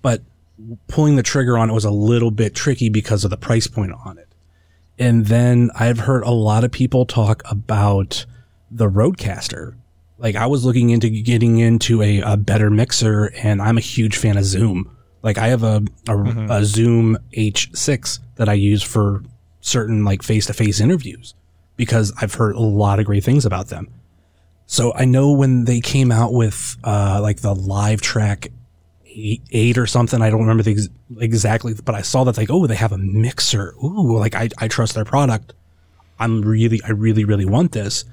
[0.01, 0.21] but
[0.87, 3.91] pulling the trigger on it was a little bit tricky because of the price point
[4.05, 4.27] on it.
[4.97, 8.25] And then I've heard a lot of people talk about
[8.71, 9.75] the Rodecaster.
[10.17, 14.17] Like I was looking into getting into a, a better mixer and I'm a huge
[14.17, 14.95] fan of Zoom.
[15.21, 16.17] Like I have a, a,
[16.49, 19.23] a Zoom H6 that I use for
[19.59, 21.33] certain like face to face interviews
[21.75, 23.89] because I've heard a lot of great things about them.
[24.67, 28.51] So I know when they came out with uh, like the LiveTrak
[29.51, 32.67] eight, or something, I don't remember the ex- exactly, but I saw that like, oh,
[32.67, 33.73] they have a mixer.
[33.83, 35.53] Ooh, like I, I trust their product.
[36.19, 38.05] I'm really, I really, really want this.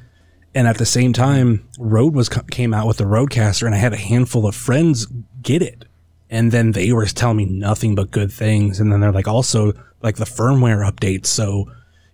[0.55, 3.93] And at the same time, Rode was came out with the Rodecaster, and I had
[3.93, 5.07] a handful of friends
[5.43, 5.85] get it,
[6.31, 8.79] and then they were telling me nothing but good things.
[8.79, 11.71] And then they're like, also like the firmware updates, so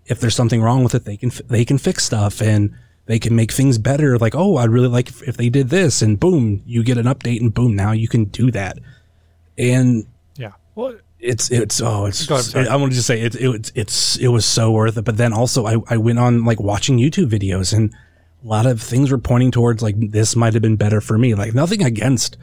[0.07, 2.75] if there's something wrong with it, they can they can fix stuff and
[3.09, 4.19] they can make things better.
[4.19, 7.07] Like, oh, I'd really like if, if they did this, and boom, you get an
[7.07, 8.79] update, and boom, now you can do that.
[9.57, 10.53] And Yeah.
[10.75, 12.69] Well, it's it's oh it's ahead.
[12.69, 15.05] I want to just say it, it it's it's it was so worth it.
[15.07, 17.93] But then also I I went on like watching YouTube videos and
[18.45, 21.35] a lot of things were pointing towards like this might have been better for me.
[21.35, 22.37] Like nothing against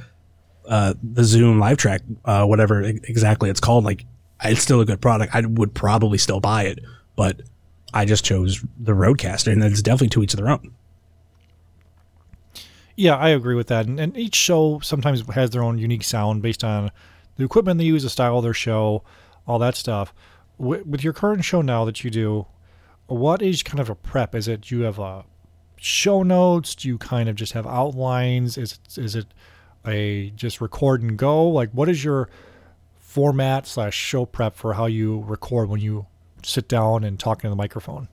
[0.68, 3.86] uh the Zoom LiveTrak uh whatever exactly it's called.
[3.86, 4.04] Like
[4.44, 5.34] it's still a good product.
[5.34, 6.80] I would probably still buy it,
[7.16, 7.42] but
[7.94, 10.74] I just chose the Rodecaster, and it's definitely to each of their own.
[12.96, 13.88] Yeah, I agree with that.
[13.88, 16.92] And, and each show sometimes has their own unique sound based on
[17.36, 19.04] the equipment they use, the style of their show,
[19.46, 20.14] all that stuff.
[20.58, 22.48] With, with your current show now that you do,
[23.08, 24.34] what is kind of a prep?
[24.34, 25.26] Is it you have a
[25.78, 26.74] show notes?
[26.76, 28.58] Do you kind of just have outlines?
[28.58, 29.28] Is it, is it
[29.86, 31.48] a just record and go?
[31.48, 32.30] Like, what is your
[32.98, 36.08] format slash show prep for how you record when you
[36.46, 38.08] sit down and talk into the microphone?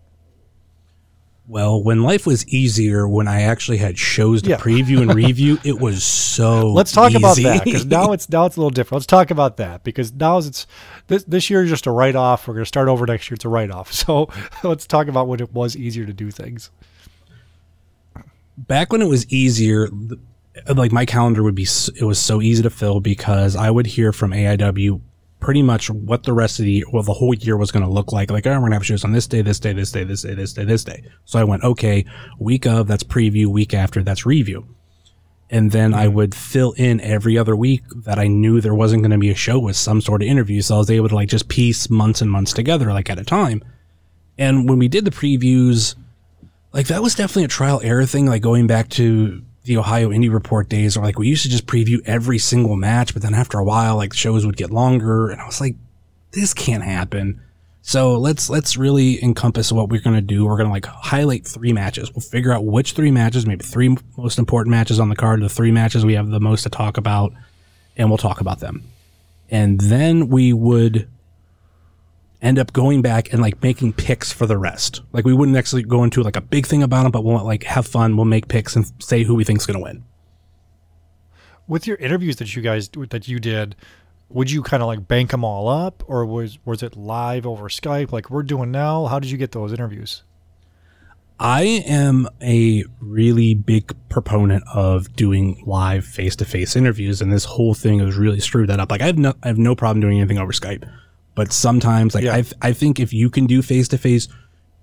[1.48, 4.58] Well, when life was easier, when I actually had shows to Yeah.
[4.58, 6.68] preview and review, it was so.
[6.72, 9.00] Let's talk about that because now it's now it's a little different.
[9.00, 10.66] Let's talk about that because now it's
[11.08, 12.46] this this year is just a write off.
[12.46, 13.34] We're going to start over next year.
[13.34, 13.92] It's a write off.
[14.02, 14.28] So
[14.62, 16.70] let's talk about when it was easier to do things.
[18.56, 19.88] back when it was easier,
[20.74, 21.66] like my calendar would be,
[21.96, 25.00] it was so easy to fill because I would hear from AIW
[25.42, 28.12] pretty much what the rest of the, well, the whole year was going to look
[28.12, 28.30] like.
[28.30, 30.22] Like, oh, we're going to have shows on this day, this day, this day, this
[30.22, 31.02] day, this day, this day.
[31.24, 32.06] So I went, okay,
[32.38, 34.74] week of, that's preview, week after, that's review.
[35.50, 36.14] And then I mm-hmm.
[36.14, 39.34] would fill in every other week that I knew there wasn't going to be a
[39.34, 40.62] show with some sort of interview.
[40.62, 43.24] So I was able to like just piece months and months together, like at a
[43.24, 43.62] time.
[44.38, 45.96] And when we did the previews,
[46.72, 50.32] like that was definitely a trial error thing like going back to the ohio indie
[50.32, 53.58] report days or like we used to just preview every single match but then after
[53.58, 55.76] a while like shows would get longer and i was like
[56.32, 57.40] this can't happen.
[57.82, 60.46] So let's let's really encompass what we're to do.
[60.46, 62.12] We're to like highlight three matches.
[62.12, 65.48] We'll figure out which three matches maybe three most important matches on the card the
[65.48, 67.32] three matches we have the most to talk about
[67.96, 68.84] and we'll talk about them.
[69.50, 71.08] And then we would
[72.42, 75.00] end up going back and like making picks for the rest.
[75.12, 77.62] Like we wouldn't actually go into like a big thing about them, but we'll like
[77.62, 78.16] have fun.
[78.16, 80.04] We'll make picks and say who we think's going to win.
[81.68, 83.76] With your interviews that you guys that you did,
[84.28, 87.68] would you kind of like bank them all up, or was was it live over
[87.68, 89.06] Skype like we're doing now?
[89.06, 90.24] How did you get those interviews?
[91.38, 97.44] I am a really big proponent of doing live face to face interviews, and this
[97.44, 98.90] whole thing has really screwed that up.
[98.90, 100.88] Like I have no, I have no problem doing anything over Skype,
[101.34, 102.36] but sometimes like Yeah.
[102.36, 104.28] I, I think if you can do face to face,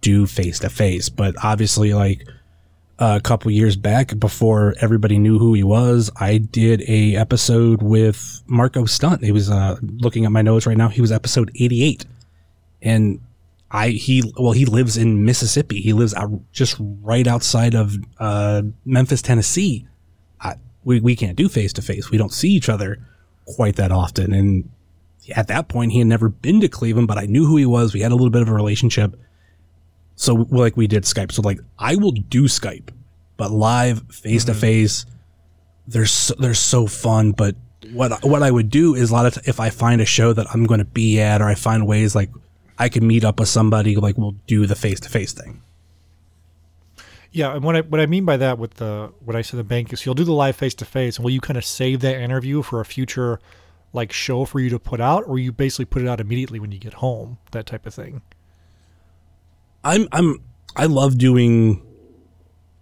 [0.02, 1.10] do face to face.
[1.10, 2.28] But obviously, like
[2.98, 8.42] a couple years back, before everybody knew who he was, I did a episode with
[8.48, 9.24] Marco Stunt.
[9.24, 10.90] He was uh, looking at my notes right now.
[10.90, 12.06] He was episode eighty eight,
[12.82, 13.20] and
[13.72, 15.80] I he well he lives in Mississippi.
[15.82, 19.88] He lives out, just right outside of uh, Memphis, Tennessee.
[20.42, 22.10] I, we we can't do face to face.
[22.10, 22.98] We don't see each other
[23.46, 24.34] quite that often.
[24.34, 24.70] And
[25.36, 27.94] at that point, he had never been to Cleveland, but I knew who he was.
[27.94, 29.20] We had a little bit of a relationship.
[30.16, 31.32] So like we did Skype.
[31.32, 32.90] So like I will do Skype,
[33.38, 35.06] but live face to face,
[35.88, 37.32] they're so, they're so fun.
[37.32, 37.56] But
[37.94, 40.34] what what I would do is a lot of t- if I find a show
[40.34, 42.30] that I'm going to be at, or I find ways like
[42.78, 45.62] I can meet up with somebody, like we'll do the face to face thing.
[47.32, 49.64] Yeah, and what I what I mean by that with the what I said the
[49.64, 52.02] bank is you'll do the live face to face, and will you kind of save
[52.02, 53.40] that interview for a future
[53.94, 56.72] like show for you to put out, or you basically put it out immediately when
[56.72, 58.22] you get home, that type of thing.
[59.84, 60.42] I'm I'm
[60.76, 61.82] I love doing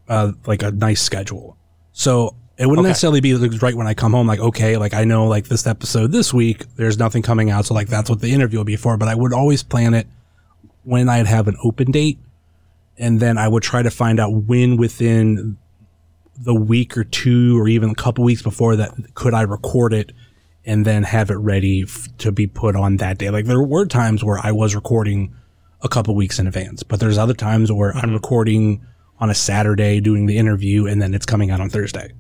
[0.10, 1.58] uh like a nice schedule.
[1.94, 2.90] So it wouldn't Okay.
[2.90, 5.68] necessarily be like, right when I come home, like, okay, like I know like this
[5.68, 7.66] episode this week, there's nothing coming out.
[7.66, 8.98] So like that's what the interview will be for.
[8.98, 10.08] But I would always plan it
[10.84, 12.18] when I'd have an open date.
[13.00, 15.58] and then I would try to find out when within
[16.40, 20.12] the week or two or even a couple weeks before that could I record it
[20.68, 23.30] and then have it ready f- to be put on that day.
[23.30, 25.34] Like there were times where I was recording
[25.82, 28.86] a couple weeks in advance, but there's other times where I'm recording
[29.20, 32.12] on a Saturday doing the interview and then it's coming out on Thursday.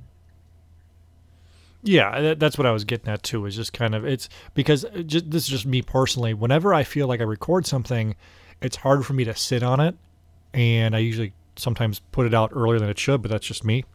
[1.83, 3.45] Yeah, that, that's what I was getting at too.
[3.45, 6.33] Is just kind of it's because just, this is just me personally.
[6.33, 8.15] Whenever I feel like I record something,
[8.61, 9.95] it's hard for me to sit on it,
[10.53, 13.21] and I usually sometimes put it out earlier than it should.
[13.21, 13.85] But that's just me.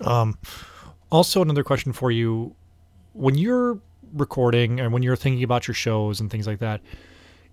[0.00, 0.38] Um,
[1.10, 2.56] also, another question for you:
[3.14, 3.80] when you're
[4.12, 6.80] recording and when you're thinking about your shows and things like that,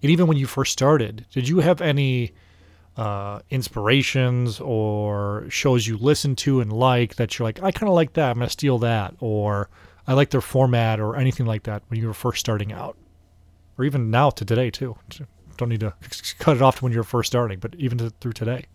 [0.01, 2.33] and even when you first started, did you have any
[2.97, 7.95] uh, inspirations or shows you listen to and like that you're like, I kind of
[7.95, 8.31] like that.
[8.31, 9.15] I'm to steal that.
[9.19, 9.69] Or
[10.07, 12.97] I like their format or anything like that when you were first starting out.
[13.77, 14.97] Or even now to today, too.
[15.57, 15.93] Don't need to
[16.39, 18.65] cut it off to when you're first starting, but even to, through today.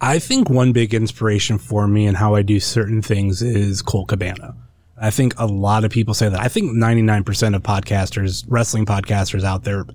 [0.00, 4.08] I think one big inspiration for me and how I do certain things is Colt
[4.08, 4.56] Cabana.
[5.00, 6.38] I think a lot of people say that.
[6.38, 9.86] I think 99% of podcasters, wrestling podcasters out there,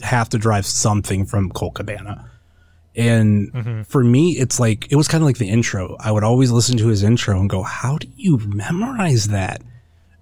[0.00, 2.30] have to drive something from Colt Cabana.
[2.94, 3.82] And mm-hmm.
[3.82, 5.96] for me, it's like, it was kind of like the intro.
[5.98, 9.62] I would always listen to his intro and go, How do you memorize that?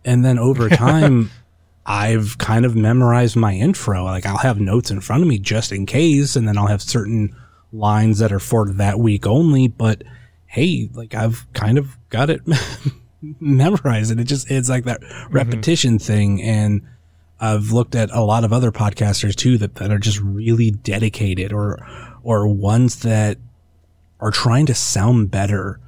[0.04, 1.30] And then over time,
[1.84, 4.04] I've kind of memorized my intro.
[4.04, 6.80] Like I'll have notes in front of me just in case, and then I'll have
[6.80, 7.34] certain
[7.72, 9.66] lines that are for that week only.
[9.66, 10.04] But
[10.46, 12.40] hey, like I've kind of got it
[13.40, 16.42] memorized, and it just it's like that repetition thing.
[16.42, 16.82] And
[17.40, 21.52] I've looked at a lot of other podcasters too that, that are just really dedicated,
[21.52, 21.78] or
[22.22, 23.38] or ones that
[24.20, 25.80] are trying to sound better.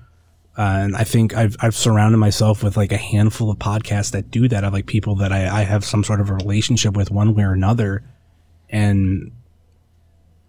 [0.56, 4.30] Uh, and I think I've I've surrounded myself with like a handful of podcasts that
[4.30, 4.64] do that.
[4.64, 7.42] Of like people that I, I have some sort of a relationship with one way
[7.42, 8.04] or another,
[8.70, 9.32] and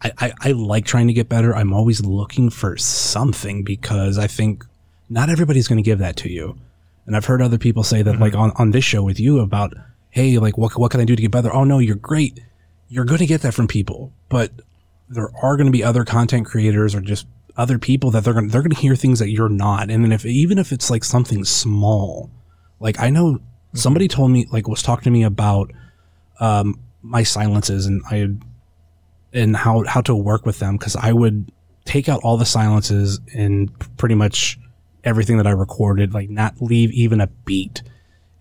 [0.01, 1.55] I, I, I like trying to get better.
[1.55, 4.63] I'm always looking for something because I think
[5.09, 6.57] not everybody's going to give that to you.
[7.05, 9.73] And I've heard other people say that like on, on this show with you about,
[10.09, 11.53] Hey, like what, what can I do to get better?
[11.53, 12.39] Oh no, you're great.
[12.87, 14.51] You're going to get that from people, but
[15.09, 18.47] there are going to be other content creators or just other people that they're going
[18.47, 19.89] to, they're going to hear things that you're not.
[19.89, 22.29] And then if, even if it's like something small,
[22.79, 23.39] like I know
[23.73, 25.71] somebody told me, like was talking to me about,
[26.39, 28.29] um, my silences and I
[29.31, 31.51] and how how to work with them because I would
[31.85, 34.57] take out all the silences and pretty much
[35.05, 37.81] everything that I recorded, like not leave even a beat.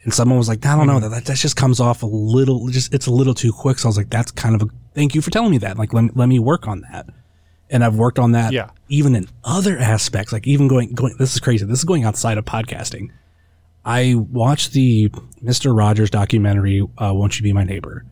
[0.02, 2.92] And someone was like, I don't know, that, that just comes off a little, just
[2.92, 3.78] it's a little too quick.
[3.78, 5.78] So I was like, that's kind of a thank you for telling me that.
[5.78, 7.06] Like, let, let me work on that.
[7.70, 8.70] And I've worked on that Yeah.
[8.88, 11.64] even in other aspects, like even going, going, this is crazy.
[11.64, 13.08] This is going outside of podcasting.
[13.84, 15.08] I watched the
[15.42, 15.76] Mr.
[15.76, 18.04] Rogers documentary, uh, Won't You Be My Neighbor?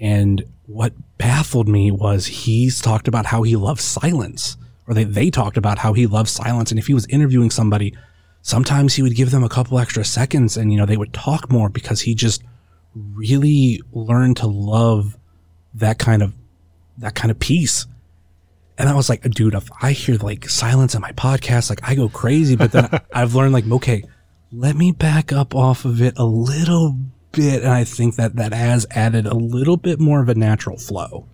[0.00, 4.56] And what baffled me was he's talked about how he loves silence,
[4.88, 6.70] or they, they talked about how he loved silence.
[6.72, 7.94] And if he was interviewing somebody,
[8.40, 11.52] sometimes he would give them a couple extra seconds and, you know, they would talk
[11.52, 12.42] more because he just
[12.94, 15.18] really learned to love
[15.74, 16.32] that kind of,
[16.96, 17.86] that kind of peace.
[18.78, 21.94] And I was like, dude, if I hear like silence in my podcast, like I
[21.94, 22.56] go crazy.
[22.56, 24.04] But then I've learned like, okay,
[24.50, 26.96] let me back up off of it a little
[27.32, 27.62] bit.
[27.62, 31.28] And I think that that has added a little bit more of a natural flow.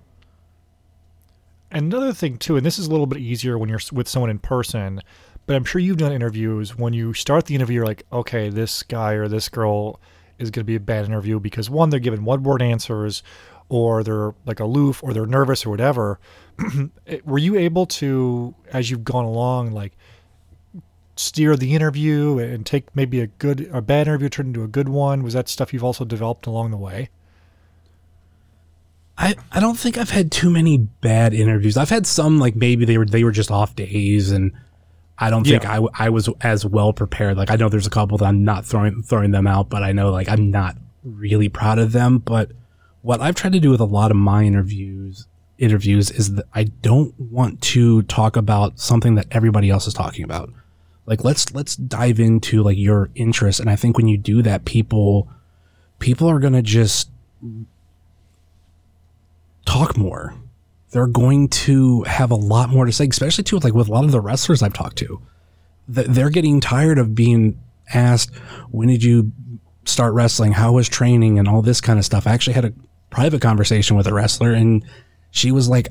[1.74, 4.38] Another thing too, and this is a little bit easier when you're with someone in
[4.38, 5.00] person,
[5.44, 6.78] but I'm sure you've done interviews.
[6.78, 10.00] When you start the interview, you're like, okay, this guy or this girl
[10.38, 13.24] is going to be a bad interview because one, they're giving one word answers,
[13.68, 16.20] or they're like aloof, or they're nervous, or whatever.
[17.08, 19.96] Eh, were you able to, as you've gone along, like
[21.16, 24.88] steer the interview and take maybe a good, a bad interview turn into a good
[24.88, 25.24] one?
[25.24, 27.10] Was that stuff you've also developed along the way?
[29.16, 31.76] I, I don't think I've had too many bad interviews.
[31.76, 34.52] I've had some like maybe they were they were just off days and
[35.18, 35.70] I don't think Yeah.
[35.70, 37.36] I, w- I was as well prepared.
[37.36, 39.92] Like I know there's a couple that I'm not throwing throwing them out, but I
[39.92, 42.18] know like I'm not really proud of them.
[42.18, 42.50] But
[43.02, 46.64] what I've tried to do with a lot of my interviews interviews is that I
[46.64, 50.50] don't want to talk about something that everybody else is talking about.
[51.06, 54.64] Like let's let's dive into like your interest, and I think when you do that,
[54.64, 55.28] people
[56.00, 57.10] people are gonna just
[59.64, 60.34] talk more.
[60.90, 64.04] They're going to have a lot more to say, especially too, like with a lot
[64.04, 65.20] of the wrestlers I've talked to.
[65.92, 67.60] Th- They're getting tired of being
[67.92, 68.34] asked,
[68.70, 69.32] when did you
[69.84, 70.52] start wrestling?
[70.52, 72.26] How was training and all this kind of stuff?
[72.26, 72.72] I actually had a
[73.10, 74.84] private conversation with a wrestler and
[75.30, 75.88] she was like,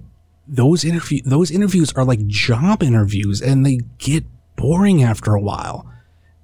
[0.47, 5.89] those interview, those interviews are like job interviews and they get boring after a while.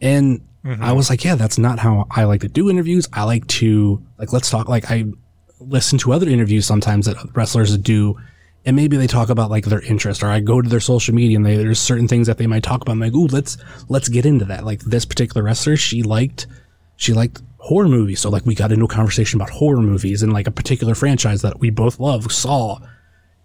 [0.01, 0.83] And mm-hmm.
[0.83, 3.07] I was like, yeah, that's not how I like to do interviews.
[3.13, 4.69] I like to like, let's talk.
[4.69, 5.05] Like I
[5.59, 8.17] listen to other interviews sometimes that wrestlers do
[8.65, 11.37] and maybe they talk about like their interest or I go to their social media
[11.37, 12.91] and they, there's certain things that they might talk about.
[12.91, 13.57] I'm like, ooh, let's
[13.87, 14.65] let's get into that.
[14.65, 16.45] Like this particular wrestler, she liked
[16.97, 18.19] she liked horror movies.
[18.19, 21.41] So like we got into a conversation about horror movies and like a particular franchise
[21.41, 22.79] that we both love, Saw.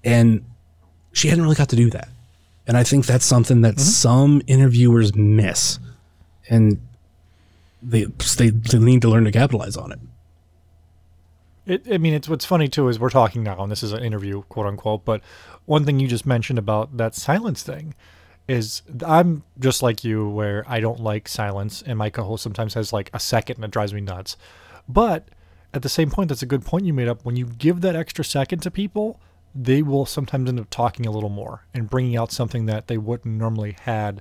[0.03, 0.45] And
[1.13, 2.09] she hadn't really got to do that.
[2.67, 3.83] And I think that's something that mm-hmm.
[3.83, 5.79] some interviewers miss.
[6.51, 6.81] And
[7.83, 8.05] they,
[8.37, 10.01] they they need to learn to capitalize on it.
[11.67, 14.03] It, I mean, it's what's funny too is we're talking now, and this is an
[14.03, 15.05] interview, quote unquote.
[15.05, 15.23] But
[15.65, 17.95] one thing you just mentioned about that silence thing
[18.47, 22.93] is I'm just like you, where I don't like silence, and my co-host sometimes has
[22.93, 24.37] like a second, and it drives me nuts.
[24.89, 25.29] But
[25.73, 27.25] at the same point, that's a good point you made up.
[27.25, 29.21] When you give that extra second to people,
[29.55, 32.99] they will sometimes end up talking a little more and bringing out something that they
[32.99, 34.21] wouldn't normally had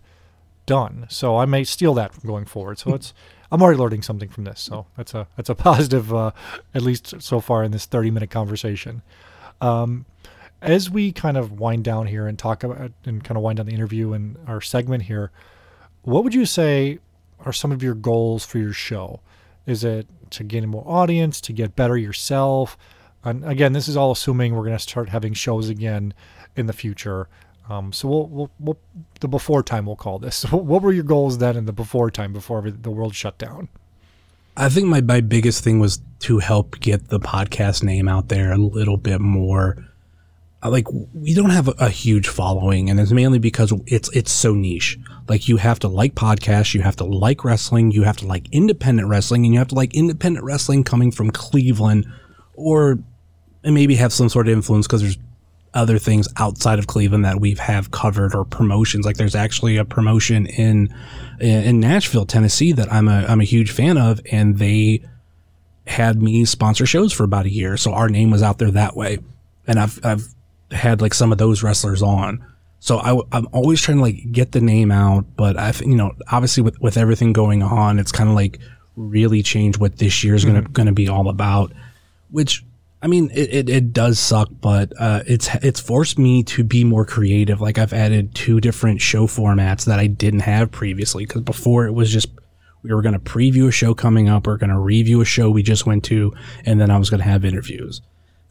[0.66, 1.06] done.
[1.10, 2.80] So I may steal that from going forward.
[2.80, 3.14] So it's
[3.54, 4.60] I'm already learning something from this.
[4.60, 6.32] So that's a that's a positive, uh,
[6.74, 9.04] at least so far in this 30 minute conversation.
[9.62, 10.06] Um,
[10.60, 13.68] as we kind of wind down here and talk about and kind of wind down
[13.68, 15.32] the interview and our segment here,
[16.01, 16.97] what would you say
[17.45, 19.20] are some of your goals for your show?
[19.68, 22.76] Is it to gain more audience, to get better yourself?
[23.24, 26.16] And again, this is all assuming we're going to start having shows again
[26.56, 27.28] in the future.
[27.70, 28.78] Um, so we'll, we'll, we'll
[29.22, 30.45] the before time we'll call this.
[30.49, 33.70] So what were your goals then in the before time before the world shut down?
[34.55, 38.51] I think my, my biggest thing was to help get the podcast name out there
[38.51, 39.84] a little bit more.
[40.61, 44.32] Uh, Like we don't have a, a huge following, and it's mainly because it's it's
[44.32, 44.99] so niche.
[45.28, 48.47] Like you have to like podcasts, you have to like wrestling, you have to like
[48.51, 52.05] independent wrestling, and you have to like independent wrestling coming from Cleveland,
[52.55, 52.99] or
[53.64, 55.18] and maybe have some sort of influence because there's
[55.74, 59.05] other things outside of Cleveland that we've have covered or promotions.
[59.05, 60.93] Like there's actually a promotion in
[61.39, 65.01] in Nashville, Tennessee that I'm a I'm a huge fan of, and they
[65.86, 68.95] had me sponsor shows for about a year, so our name was out there that
[68.95, 69.19] way,
[69.67, 70.28] and I've I've
[70.71, 72.45] had like some of those wrestlers on.
[72.80, 76.11] So I, am always trying to like get the name out, but I, you know,
[76.30, 78.59] obviously with, with everything going on, it's kind of like
[78.97, 80.74] really change what this year's gonna mm-hmm.
[80.74, 81.71] gonna be all about.
[82.30, 82.65] Which
[83.04, 86.86] I mean, it, it, it does suck, but uh, it's it's forced me to be
[86.86, 87.60] more creative.
[87.60, 91.91] Like I've added two different show formats that I didn't have previously because before it
[91.91, 92.30] was just
[92.82, 95.26] we were going to preview a show coming up, we are going to review a
[95.26, 96.34] show we just went to,
[96.66, 98.01] and then I was going to have interviews.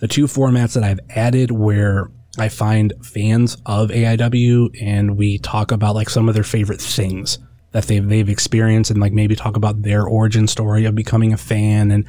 [0.00, 5.72] The two formats that I've added where I find fans of AIW and we talk
[5.72, 7.38] about like some of their favorite things
[7.70, 11.38] that they've they've experienced and like maybe talk about their origin story of becoming a
[11.38, 12.04] fan and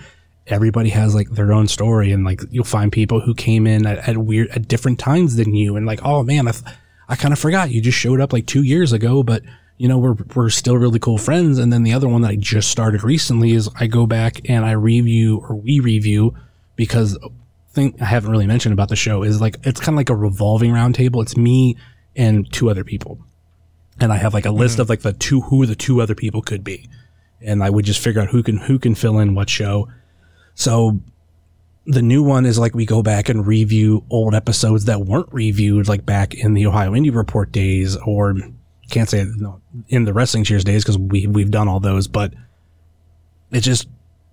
[0.48, 4.10] everybody has like their own story and like you'll find people who came in at,
[4.10, 6.64] at weird at different times than you and like oh man I, th-
[7.08, 7.70] I kind of forgot.
[7.72, 9.44] You just showed up like two years ago but
[9.78, 12.36] you know we're we're still really cool friends and then the other one that I
[12.36, 16.36] just started recently is I go back and I review or we review
[16.76, 17.18] because
[17.72, 20.16] thing I haven't really mentioned about the show is like it's kind of like a
[20.16, 21.78] revolving round table it's me
[22.16, 23.20] and two other people.
[24.00, 24.60] And I have like a mm-hmm.
[24.60, 26.90] list of like the two who the two other people could be.
[27.42, 29.90] And I would just figure out who can who can fill in what show
[30.56, 31.00] so
[31.86, 35.88] the new one is like we go back and review old episodes that weren't reviewed
[35.88, 38.36] like back in the Ohio Indie Report days or
[38.90, 39.26] can't say
[39.90, 42.34] in the Wrestling Cheers days because we we've done all those, but
[43.52, 43.88] it's just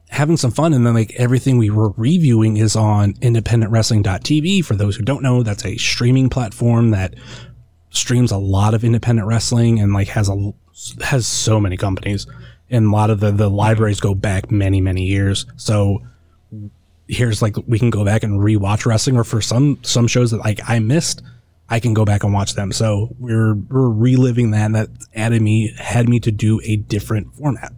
[0.08, 4.96] having some fun and then like everything we were reviewing is on independentwrestling.tv for those
[4.96, 7.14] who don't know that's a streaming platform that
[7.90, 10.52] streams a lot of independent wrestling and like has a
[11.00, 12.26] has so many companies
[12.70, 15.46] and a lot of the the libraries go back many many years.
[15.56, 16.02] So
[17.10, 20.38] here's like we can go back and rewatch wrestling or for some some shows that
[20.38, 21.22] like I missed
[21.68, 22.72] I can go back and watch them.
[22.72, 27.34] So we're we're reliving that and that added me had me to do a different
[27.34, 27.72] format.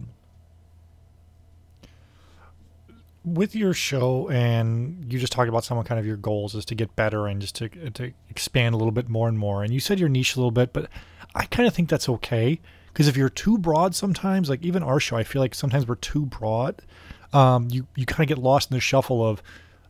[3.25, 6.65] With your show and you just talked about some of kind of your goals is
[6.65, 9.63] to get better and just to, uh, to expand a little bit more and more.
[9.63, 10.89] And you said your niche a little bit but
[11.33, 12.59] i kind of think that's okay.
[12.87, 15.95] Because if you're too broad sometimes like even our show i feel like sometimes we're
[15.95, 16.81] too broad
[17.33, 19.41] um, you, you kind of get lost in the shuffle of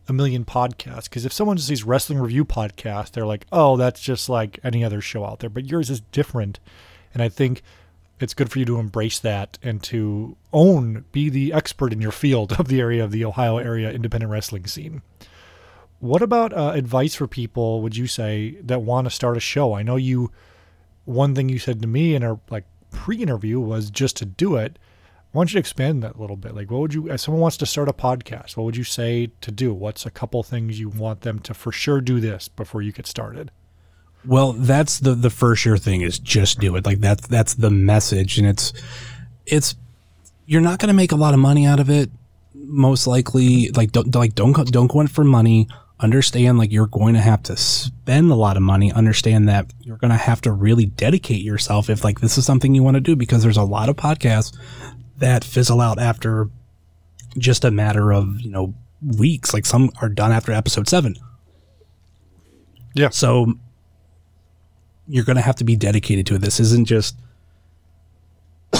[0.08, 4.02] a million podcasts because if someone just sees wrestling review podcast they're like oh that's
[4.02, 6.60] just like any other show out there but yours is different
[7.14, 7.62] and i think
[8.20, 12.12] it's good for you to embrace that and to own, be the expert in your
[12.12, 15.02] field of the area of the Ohio area independent wrestling scene.
[16.00, 19.74] What about uh, advice for people, would you say, that want to start a show?
[19.74, 20.30] I know you,
[21.04, 24.56] one thing you said to me in our like pre interview was just to do
[24.56, 24.78] it.
[25.34, 26.54] I want you to expand that a little bit.
[26.54, 29.32] Like, what would you, if someone wants to start a podcast, what would you say
[29.40, 29.74] to do?
[29.74, 33.08] What's a couple things you want them to for sure do this before you get
[33.08, 33.50] started?
[34.24, 36.86] Well, that's the the for sure thing is just do it.
[36.86, 38.72] Like that's that's the message, and it's
[39.44, 39.74] it's
[40.46, 42.10] you're not going to make a lot of money out of it.
[42.54, 45.68] Most likely, like don't like don't don't go in for money
[46.00, 49.96] understand like you're going to have to spend a lot of money understand that you're
[49.96, 53.00] going to have to really dedicate yourself if like this is something you want to
[53.00, 54.58] do because there's a lot of podcasts
[55.18, 56.48] that fizzle out after
[57.38, 58.74] just a matter of you know
[59.18, 59.52] weeks.
[59.54, 61.16] Like some are done after episode 7
[62.94, 63.08] Yeah.
[63.10, 63.54] so
[65.06, 66.40] you're going to have to be dedicated to it.
[66.40, 67.16] This isn't just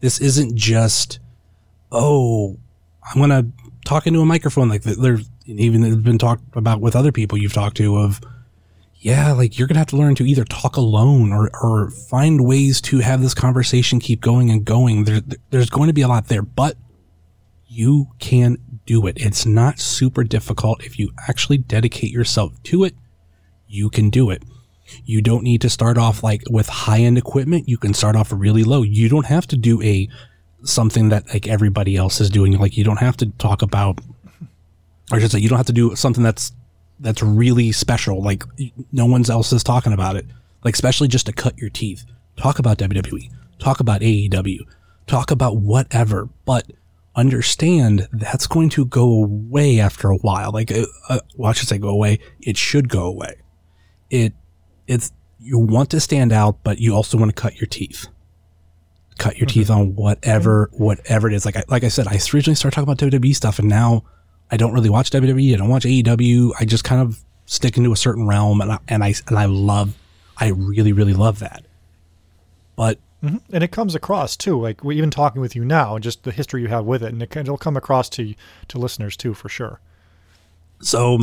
[0.00, 1.18] this isn't just
[1.90, 2.56] oh
[3.04, 3.46] i'm going to
[3.84, 4.68] talk into a microphone.
[4.70, 8.18] Like th- there's even it's been talked about with other people you've talked to of
[9.04, 12.44] yeah like you're going to have to learn to either talk alone or or find
[12.44, 15.04] ways to have this conversation keep going and going.
[15.04, 16.76] There, there's going to be a lot there but
[17.66, 19.16] you can do it.
[19.18, 20.84] It's not super difficult.
[20.84, 22.94] If you actually dedicate yourself to it
[23.68, 24.42] you can do it.
[25.04, 27.68] You don't need to start off like with high end equipment.
[27.68, 28.82] You can start off really low.
[28.82, 30.08] You don't have to do a
[30.62, 32.56] something that like everybody else is doing.
[32.58, 34.00] Like you don't have to talk about
[35.12, 36.52] or I should say you don't have to do something that's
[37.00, 38.22] that's really special.
[38.22, 38.44] Like
[38.92, 40.26] no one else is talking about it.
[40.62, 42.04] Like especially just to cut your teeth.
[42.36, 44.60] Talk about WWE talk about AEW
[45.06, 46.28] talk about whatever.
[46.44, 46.72] But
[47.16, 50.52] understand that's going to go away after a while.
[50.52, 52.20] Like uh, uh, well I should say go away.
[52.40, 53.36] It should go away.
[54.10, 54.34] It
[54.86, 58.06] it's you want to stand out but you also want to cut your teeth.
[59.18, 61.44] Cut your teeth on whatever whatever it is.
[61.44, 64.04] Like I, like I said I originally started talking about WWE stuff and now
[64.54, 67.92] I don't really watch WWE I don't watch AEW I just kind of stick into
[67.92, 69.96] a certain realm and I, and I and I love
[70.38, 71.64] I really really love that.
[72.76, 73.38] But mm-hmm.
[73.52, 76.62] and it comes across too like we even talking with you now just the history
[76.62, 78.32] you have with it and it, it'll come across to
[78.68, 79.80] to listeners too for sure.
[80.80, 81.18] So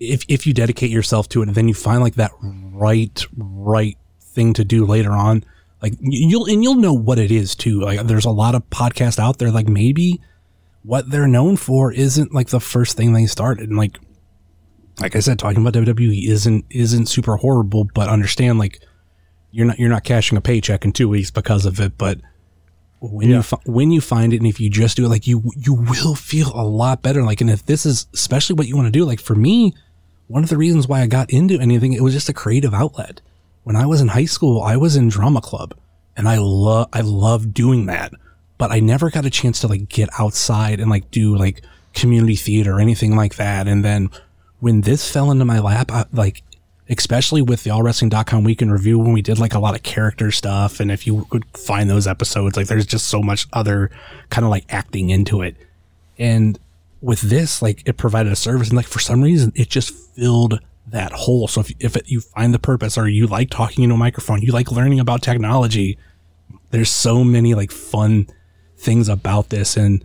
[0.00, 3.96] if if you dedicate yourself to it and then you find like that right right
[4.20, 5.44] thing to do later on,
[5.80, 7.82] like you'll and you'll know what it is too.
[7.82, 10.20] Like there's a lot of podcasts out there like maybe
[10.82, 13.68] what they're known for isn't like the first thing they started.
[13.68, 13.98] And like
[15.00, 18.80] like I said talking about WWE isn't isn't super horrible but understand like
[19.50, 21.96] you're not you're not cashing a paycheck in 2 weeks because of it.
[21.98, 22.20] But
[23.00, 25.42] when you fi- when you find it and if you just do it like you
[25.56, 27.22] you will feel a lot better.
[27.22, 29.72] Like and if this is especially what you want to do like for me
[30.26, 33.20] one of the reasons why I got into anything it was just a creative outlet.
[33.62, 35.74] When I was in high school I was in drama club
[36.16, 38.12] and I love I love doing that
[38.58, 41.62] but I never got a chance to like get outside and like do like
[41.94, 43.68] community theater or anything like that.
[43.68, 44.10] And then
[44.60, 46.42] when this fell into my lap I, like
[46.90, 50.80] especially with the allwrestling.com weekend review when we did like a lot of character stuff
[50.80, 53.90] and if you could find those episodes like there's just so much other
[54.30, 55.56] kind of like acting into it.
[56.18, 56.58] And
[57.00, 60.60] with this like it provided a service and like for some reason it just filled
[60.88, 61.46] that hole.
[61.46, 64.42] So if, if it, you find the purpose or you like talking into a microphone
[64.42, 65.96] you like learning about technology
[66.70, 68.26] there's so many like fun
[68.78, 69.76] things about this.
[69.76, 70.04] And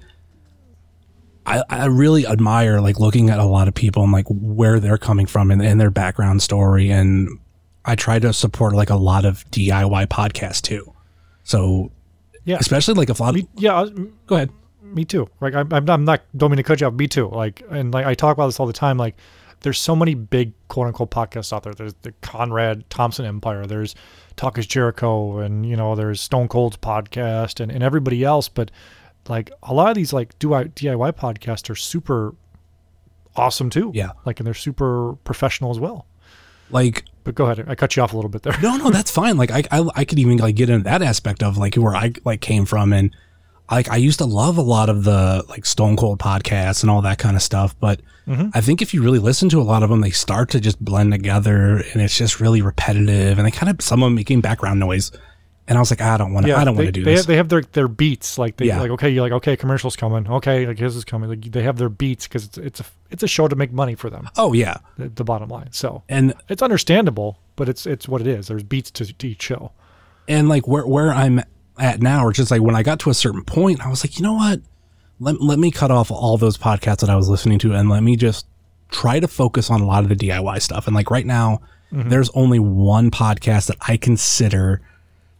[1.46, 4.98] I, I really admire like looking at a lot of people and like where they're
[4.98, 6.90] coming from and, and their background story.
[6.90, 7.40] And
[7.86, 10.94] I try to support like a lot of DIY podcasts too.
[11.44, 11.92] So
[12.46, 12.58] yeah.
[12.60, 13.90] especially like a lot of Me- yeah uh,
[14.28, 14.50] go ahead.
[14.82, 15.30] me too.
[15.42, 17.28] Like I'm, I'm I'm not don't mean to cut you off me too.
[17.30, 19.16] Like and like i talk about this all the time like
[19.62, 21.74] there's so many big quote unquote podcasts out there.
[21.74, 23.66] There's the conrad thompson empire.
[23.66, 23.96] There's
[24.36, 28.72] talk is jericho and you know there's stone cold's podcast and, and everybody else but
[29.30, 30.68] like a lot of these like diy
[31.14, 32.34] podcasts are super
[33.36, 34.12] awesome too Yeah.
[34.26, 36.06] like and they're super professional as well
[36.70, 39.12] Like but go ahead i cut you off a little bit there no, no, that's
[39.12, 39.38] fine.
[39.38, 42.12] Like I, I, I could even like get into that aspect of like where I
[42.26, 43.16] like came from, and
[43.76, 47.02] like I used to love a lot of the like Stone Cold podcasts and all
[47.02, 47.76] that kind of stuff.
[47.80, 48.50] But mm-hmm.
[48.54, 50.84] I think if you really listen to a lot of them, they start to just
[50.84, 54.42] blend together, and it's just really repetitive, and they kind of some of them making
[54.42, 55.12] background noise.
[55.66, 57.22] And I was like, I don't want to, I don't want to do they this.
[57.22, 58.82] Have, they have their, their beats like they Yeah.
[58.82, 61.78] like okay you're like okay commercials coming okay like his is coming like they have
[61.78, 64.52] their beats because it's it's a it's a show to make money for them oh
[64.52, 68.48] yeah, the, the bottom line so and it's understandable but it's it's what it is
[68.50, 69.72] there's beats to, to each show
[70.28, 71.42] and like where where I'm
[71.80, 74.18] at now, or just like when I got to a certain point, I was like,
[74.18, 74.62] you know what?
[75.20, 78.04] Let let me cut off all those podcasts that I was listening to, and let
[78.04, 78.46] me just
[78.92, 80.88] try to focus on a lot of the DIY stuff.
[80.88, 81.62] And like right now,
[81.92, 82.10] mm-hmm.
[82.10, 84.82] there's only one podcast that I consider.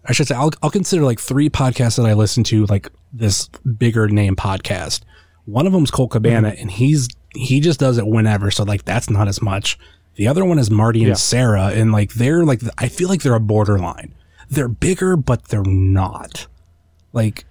[0.06, 3.48] I should say I'll I'll consider like three podcasts that I listen to, like this
[3.78, 5.02] bigger name podcast.
[5.46, 6.62] One of them's Colt Cabana, mm-hmm.
[6.62, 9.78] and he's he just does it whenever, so like that's not as much.
[10.16, 11.14] The other one is Marty and Yeah.
[11.16, 14.14] Sarah, and like they're like I feel like they're a borderline.
[14.50, 16.48] They're bigger, but they're not.
[17.12, 17.46] Like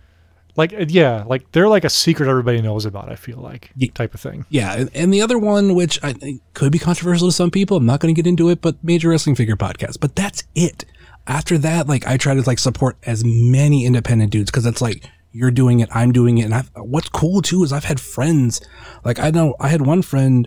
[0.55, 3.89] like uh, yeah like they're like a secret everybody knows about i feel like Ye-
[3.89, 7.29] type of thing yeah, and, and the other one, which I think could be controversial
[7.29, 9.99] to some people, I'm not going to get into it, but Major Wrestling Figure Podcast.
[10.01, 10.85] But that's it.
[11.27, 15.09] After that, like I try to like support as many independent dudes because it's like
[15.31, 16.45] you're doing it, I'm doing it.
[16.45, 18.61] And I've, what's cool too is I've had friends,
[19.05, 20.47] like I know I had one friend,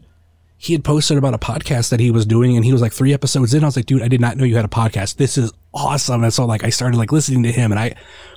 [0.57, 3.13] he had posted about a podcast that he was doing and he was like three
[3.13, 3.63] episodes in.
[3.63, 5.17] I was like, dude, I did not know you had a podcast.
[5.17, 6.23] This is awesome.
[6.23, 7.95] And so like I started like listening to him and I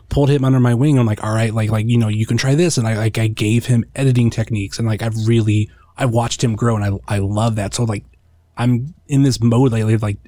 [0.08, 0.98] pulled him under my wing.
[0.98, 2.76] I'm like, all right, like, like, you know, you can try this.
[2.76, 6.56] And I like, I gave him editing techniques and like, I've really, I watched him
[6.56, 7.74] grow and I, I love that.
[7.74, 8.04] So like,
[8.56, 10.18] I'm in this mode lately of like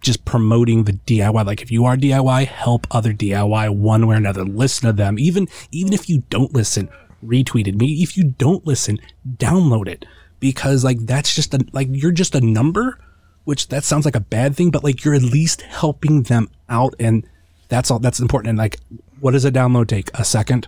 [0.00, 1.44] just promoting the DIY.
[1.44, 4.44] Like if you are DIY, help other DIY one way or another.
[4.44, 5.18] Listen to them.
[5.18, 6.88] Even even if you don't listen,
[7.22, 7.74] retweet it.
[7.74, 8.98] Maybe if you don't listen,
[9.36, 10.06] download it.
[10.40, 12.98] Because like that's just a like you're just a number,
[13.44, 16.94] which that sounds like a bad thing, but like you're at least helping them out
[16.98, 17.26] and
[17.68, 18.50] that's all that's important.
[18.50, 18.78] And like
[19.20, 20.10] what does a download take?
[20.14, 20.66] A second?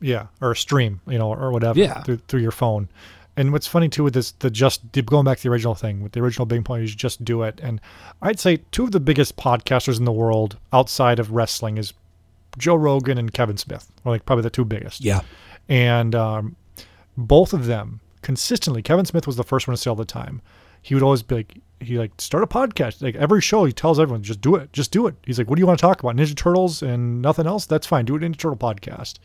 [0.00, 1.78] Yeah, or a stream, you know, or whatever.
[1.78, 2.02] Yeah.
[2.02, 2.88] through, through your phone.
[3.36, 6.12] And what's funny too with this, the just going back to the original thing, with
[6.12, 7.60] the original big point is just do it.
[7.62, 7.80] And
[8.20, 11.94] I'd say two of the biggest podcasters in the world outside of wrestling is
[12.58, 15.02] Joe Rogan and Kevin Smith, or like probably the two biggest.
[15.02, 15.20] Yeah.
[15.68, 16.56] And um,
[17.16, 20.42] both of them consistently, Kevin Smith was the first one to say all the time.
[20.82, 23.02] He would always be like, he like start a podcast.
[23.02, 25.14] Like every show, he tells everyone, just do it, just do it.
[25.24, 26.16] He's like, what do you want to talk about?
[26.16, 27.66] Ninja Turtles and nothing else?
[27.66, 28.04] That's fine.
[28.04, 29.18] Do it Ninja Turtle podcast.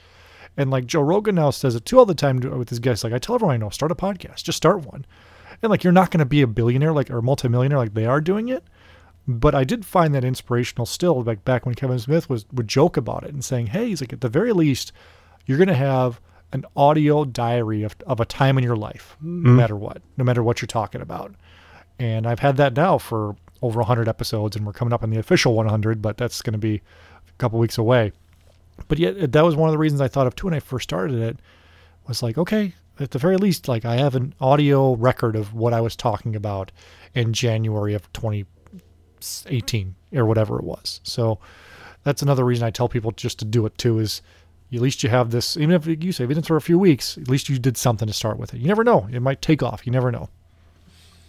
[0.58, 3.04] And like Joe Rogan now says it too all the time with his guests.
[3.04, 5.06] Like I tell everyone I know, start a podcast, just start one.
[5.62, 8.22] And like you're not going to be a billionaire like or multimillionaire like they are
[8.22, 8.64] doing it.
[9.28, 12.96] But I did find that inspirational still, like back when Kevin Smith was would joke
[12.96, 14.92] about it and saying, "Hey, he's like at the very least,
[15.48, 16.22] you're going to have
[16.56, 19.58] an audio diary of, of a time in your life, no mm-hmm.
[19.58, 21.36] matter what, no matter what you're talking about."
[22.00, 25.20] And I've had that now for over 100 episodes, and we're coming up on the
[25.20, 28.12] official 100, but that's going to be a couple weeks away.
[28.88, 30.90] But yet, that was one of the reasons I thought of too when I first
[30.90, 31.38] started it.
[32.08, 35.74] Was like, okay, at the very least, like I have an audio record of what
[35.74, 36.72] I was talking about
[37.14, 41.02] in January of 2018 or whatever it was.
[41.04, 41.40] So
[42.04, 44.00] that's another reason I tell people just to do it too.
[44.00, 44.22] Is
[44.74, 47.18] at least you have this, even if you say even if for a few weeks,
[47.18, 48.60] at least you did something to start with it.
[48.60, 49.86] You never know; it might take off.
[49.86, 50.30] You never know.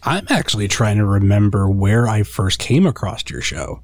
[0.02, 3.82] I'm actually trying to remember where I first came across your show.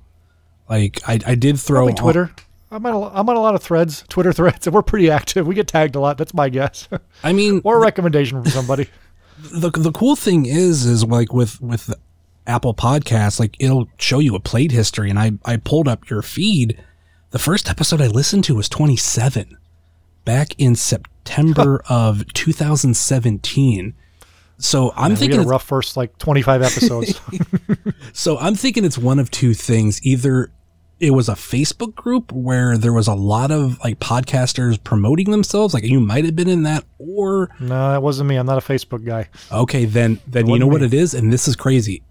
[0.69, 2.31] Like I, I did throw Probably Twitter.
[2.71, 5.47] I'm on, a, I'm on a lot of threads, Twitter threads, and we're pretty active.
[5.47, 6.17] We get tagged a lot.
[6.19, 6.89] That's my guess.
[7.23, 8.89] I mean, or a recommendation from somebody.
[9.39, 11.93] the the cool thing is is like with with
[12.47, 16.23] Apple Podcasts, like it'll show you a played history, and I I pulled up your
[16.23, 16.83] feed.
[17.33, 19.57] The first episode I listened to was 27,
[20.27, 23.95] back in September of 2017.
[24.59, 27.21] So I'm we thinking a rough first like 25 episodes.
[28.13, 30.05] So I'm thinking it's one of two things.
[30.05, 30.53] Either
[31.01, 35.73] it was a Facebook group where there was a lot of like podcasters promoting themselves,
[35.73, 38.37] like you might have been in that, or no, that wasn't me.
[38.37, 39.31] I'm not a Facebook guy.
[39.51, 42.03] okay, then then you know what it is, and this is crazy.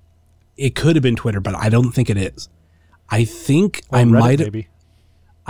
[0.57, 2.49] It could have been Twitter, but I don't think it is.
[3.07, 4.67] I think I Or Reddit, might maybe.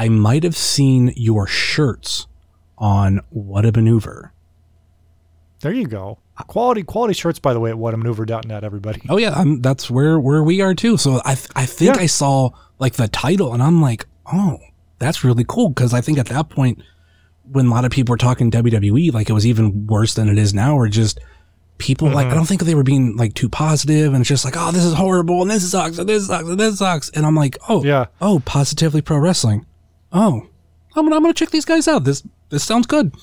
[0.02, 2.26] I might have seen your shirts
[2.76, 4.34] on What a Maneuver.
[5.60, 6.18] There you go.
[6.48, 9.04] Quality quality shirts, by the way, at whatamaneuver.net, everybody.
[9.10, 10.98] Oh yeah, I'm, that's where where we are too.
[10.98, 12.02] So I I think Yeah.
[12.02, 12.50] I saw
[12.80, 14.58] like the title and I'm like, oh,
[14.98, 16.82] that's really cool because I think at that point
[17.44, 20.40] when a lot of people were talking WWE, like it was even worse than it
[20.40, 21.20] is now, or just
[21.78, 22.32] people like mm-hmm.
[22.32, 24.84] I don't think they were being like too positive and it's just like, oh, this
[24.84, 27.84] is horrible and this sucks and this sucks and this sucks, and I'm like, oh
[27.84, 28.08] Yeah.
[28.20, 29.68] oh, positively pro wrestling.
[30.12, 30.48] Oh,
[30.96, 32.04] I'm gonna I'm gonna check these guys out.
[32.04, 33.16] This this sounds good.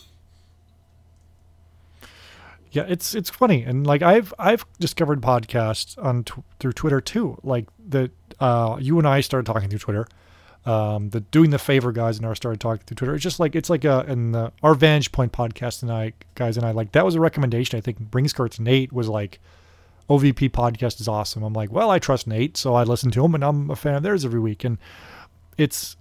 [2.71, 7.39] Yeah, it's it's funny, and like I've I've discovered podcasts on tw- through Twitter too.
[7.43, 8.11] Like that,
[8.41, 10.07] uh, you and I started talking through Twitter.
[10.67, 13.15] Um, the doing the favor guys and I started talking through Twitter.
[13.15, 16.59] It's just like it's like a and the, our Vantage Point podcast and I guys
[16.59, 17.79] and I like that was a recommendation.
[17.79, 19.41] I think Bring Skirts Nate was like
[20.11, 21.43] OVP podcast is awesome.
[21.43, 23.95] I'm like, well, I trust Nate, so I listen to him, and I'm a fan
[23.95, 24.65] of theirs every week.
[24.65, 24.79] And
[25.57, 25.97] it's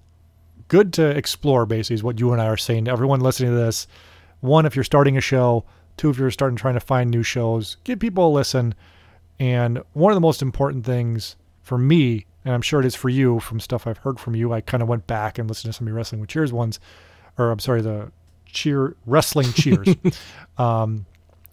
[0.68, 3.58] good to explore basically is what you and I are saying to everyone listening to
[3.58, 3.88] this.
[4.40, 5.66] One, if you're starting a show,
[5.98, 8.76] two, if you're starting trying to find new shows, give people a listen.
[9.40, 13.10] And one of the most important things for me, and I'm sure it is for
[13.10, 15.78] you from stuff I've heard from you, I kind of went back and listened to
[15.78, 16.80] some of your wrestling with cheers ones,
[17.38, 18.12] or I'm sorry, the
[18.46, 19.90] cheer wrestling cheers,
[20.58, 21.06] um,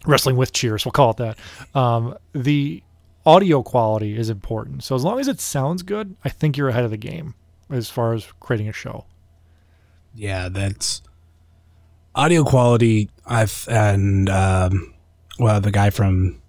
[0.05, 1.37] wrestling with cheers, we'll call it that.
[1.75, 2.81] Um, the
[3.25, 4.83] audio quality is important.
[4.83, 7.35] So as long as it sounds good, I think you're ahead of the game
[7.69, 9.05] as far as creating a show.
[10.13, 11.01] Yeah, that's
[12.13, 13.09] audio quality.
[13.25, 14.93] I've and um,
[15.39, 16.41] well, the guy from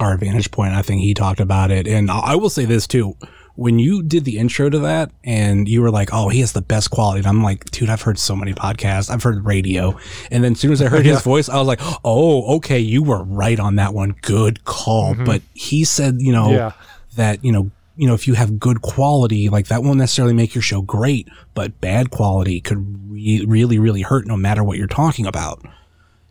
[0.00, 2.86] our Vantage Point, I think he talked about it, and I I will say this
[2.86, 3.16] too.
[3.56, 6.62] When you did the intro to that, and you were like, "Oh, he has the
[6.62, 9.10] best quality," and I'm like, "Dude, I've heard so many podcasts.
[9.10, 9.98] I've heard radio."
[10.30, 13.02] And then as soon as I heard his voice, I was like, "Oh, okay, you
[13.02, 14.14] were right on that one.
[14.22, 16.72] Good call." But he said, you know, Yeah.
[17.16, 20.54] that you know you know, if you have good quality, like that won't necessarily make
[20.54, 24.86] your show great, but bad quality could re- really, really hurt no matter what you're
[24.86, 25.60] talking about.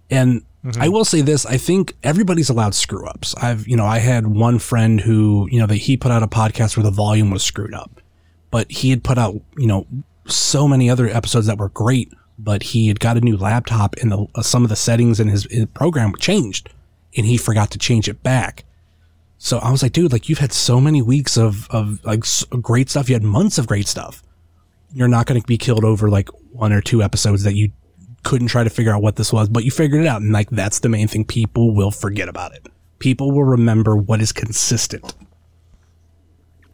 [0.10, 0.44] And
[0.80, 3.36] I will say this, I think everybody's allowed screw ups.
[3.36, 6.28] I've, you know, I had one friend who, you know, that he put out a
[6.28, 8.02] podcast where the volume was screwed up,
[8.50, 9.86] but he had put out, you know,
[10.26, 14.12] so many other episodes that were great, but he had got a new laptop and
[14.12, 16.70] the, uh, some of the settings in his, his program changed
[17.16, 18.64] and he forgot to change it back.
[19.40, 22.24] So I was like, dude, like you've had so many weeks of, of like
[22.62, 23.08] great stuff.
[23.10, 24.24] You had months of great stuff.
[24.94, 27.72] You're not going to be killed over like one or two episodes that you
[28.24, 30.22] couldn't try to figure out what this was, but you figured it out.
[30.22, 31.24] And like, that's the main thing.
[31.24, 32.68] People will forget about it.
[33.00, 35.14] People will remember what is consistent.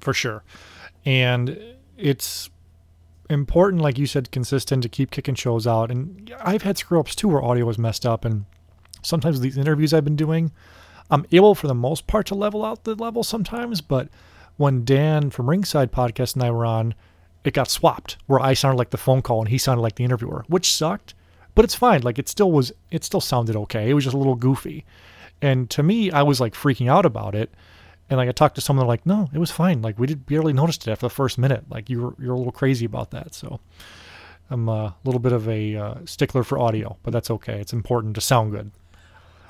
[0.03, 0.43] for sure.
[1.05, 1.59] And
[1.97, 2.49] it's
[3.29, 5.89] important, like you said, consistent to keep kicking shows out.
[5.89, 8.25] And I've had screw ups too where audio was messed up.
[8.25, 8.45] And
[9.01, 10.51] sometimes these interviews I've been doing,
[11.13, 13.81] I'm able for the most part to level out the level sometimes.
[13.81, 14.09] But
[14.57, 16.95] when Dan from Ringside Podcast and I were on,
[17.43, 20.03] it got swapped where I sounded like the phone call and he sounded like the
[20.03, 21.13] interviewer, which sucked.
[21.53, 22.01] But it's fine.
[22.01, 23.91] Like it still was, it still sounded okay.
[23.91, 24.85] It was just a little goofy.
[25.39, 27.53] And to me, I was like freaking out about it.
[28.09, 29.81] And like I talked to someone, like, "No, it was fine.
[29.81, 31.65] Like we did barely noticed it after the first minute.
[31.69, 33.59] Like you were you're a little crazy about that." So
[34.49, 37.59] I'm a little bit of a uh, stickler for audio, but that's okay.
[37.59, 38.71] It's important to sound good.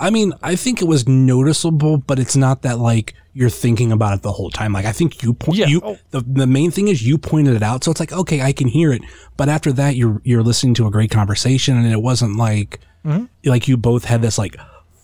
[0.00, 4.14] I mean, I think it was noticeable, but it's not that like you're thinking about
[4.16, 4.72] it the whole time.
[4.72, 5.66] Like I think you point Yeah.
[5.66, 5.96] you Oh.
[6.10, 7.82] the, the main thing is you pointed it out.
[7.84, 9.02] So it's like, okay, I can hear it.
[9.36, 13.24] But after that you're you're listening to a great conversation and it wasn't like Mm-hmm.
[13.44, 14.56] like you both had this like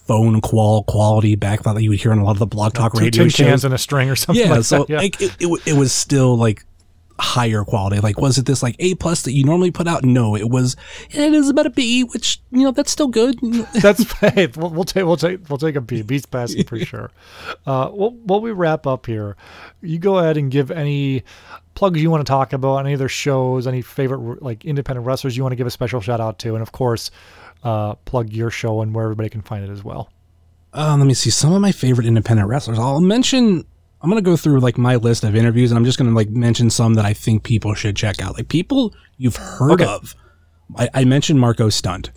[0.07, 2.95] phone qual quality background that you would hear on a lot of the blog talk
[2.95, 3.63] Two radio shows.
[3.65, 4.89] and a string or something yeah, like so that.
[4.91, 4.99] Yeah.
[4.99, 6.65] like it, it, it was still like
[7.21, 8.01] higher quality.
[8.01, 10.05] Like was it this like A plus that you normally put out?
[10.05, 10.77] No, it was
[11.11, 13.39] it is about a B, which you know that's still good.
[13.81, 16.07] That's hey, we'll, we'll take we'll take we'll take a beat.
[16.07, 17.11] Beats passing for sure.
[17.67, 19.37] Uh, well, while we wrap up here,
[19.81, 21.23] you go ahead and give any
[21.75, 25.43] plugs you want to talk about, any other shows, any favorite like independent wrestlers you
[25.43, 27.11] want to give a special shout out to, and of course,
[27.63, 30.11] uh, plug your show and where everybody can find it as well.
[30.73, 32.79] Uh, let me see some of my favorite independent wrestlers.
[32.79, 33.65] I'll mention.
[34.03, 36.71] I'm gonna go through like my list of interviews, and I'm just gonna like mention
[36.71, 38.37] some that I think people should check out.
[38.37, 39.85] Like people you've heard Okay.
[39.85, 40.15] of.
[40.77, 42.11] I, I mentioned Marco Stunt.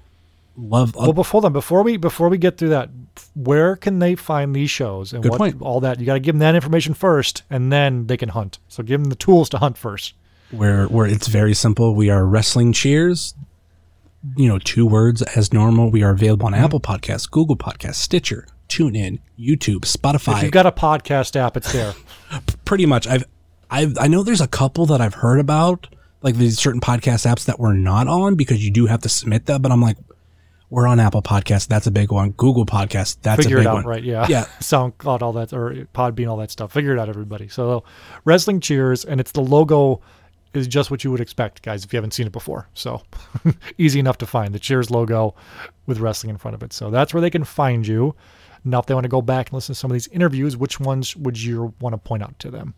[0.55, 0.95] Love.
[0.95, 2.89] Well, before then, before we before we get through that,
[3.33, 5.61] where can they find these shows and Good what point.
[5.61, 5.99] all that?
[5.99, 8.59] You got to give them that information first, and then they can hunt.
[8.67, 10.13] So give them the tools to hunt first.
[10.51, 11.95] where where it's very simple.
[11.95, 13.33] We are wrestling cheers.
[14.37, 15.89] You know, two words as normal.
[15.91, 16.53] We are available Mm-hmm.
[16.55, 20.37] on Apple Podcasts, Google Podcasts, Stitcher, TuneIn, YouTube, Spotify.
[20.37, 21.93] If you've got a podcast app, it's there.
[22.65, 23.23] pretty much i've
[23.69, 25.87] i've i know there's a couple that i've heard about
[26.21, 29.45] like these certain podcast apps that we're not on because you do have to submit
[29.45, 29.97] that but i'm like
[30.69, 33.67] we're on apple podcast that's a big one google podcast that's Figure a it big
[33.67, 34.03] out, one right?
[34.03, 36.73] Yeah, yeah SoundCloud, all that, or Podbean, all that stuff.
[36.73, 37.47] Figure it out, everybody.
[37.47, 37.83] So,
[38.25, 40.01] wrestling cheers, and it's the logo
[40.55, 41.83] is just what you would expect, guys.
[41.83, 43.03] If you haven't seen it before, so
[43.77, 45.35] easy enough to find the Cheers logo
[45.85, 46.73] with wrestling in front of it.
[46.73, 48.15] So that's where they can find you.
[48.65, 50.79] Now, if they want to go back and listen to some of these interviews, which
[50.79, 52.75] ones would you want to point out to them?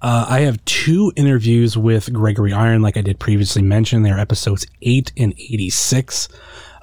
[0.00, 4.66] uh, i have two interviews with gregory iron like i did previously mention they're episodes
[4.82, 6.28] 8 and 86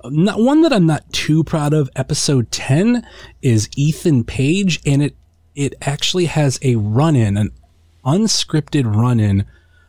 [0.05, 3.07] not one that i'm not too proud of episode 10
[3.41, 5.15] is ethan page and it
[5.55, 7.51] it actually has a run-in an
[8.03, 9.45] unscripted run-in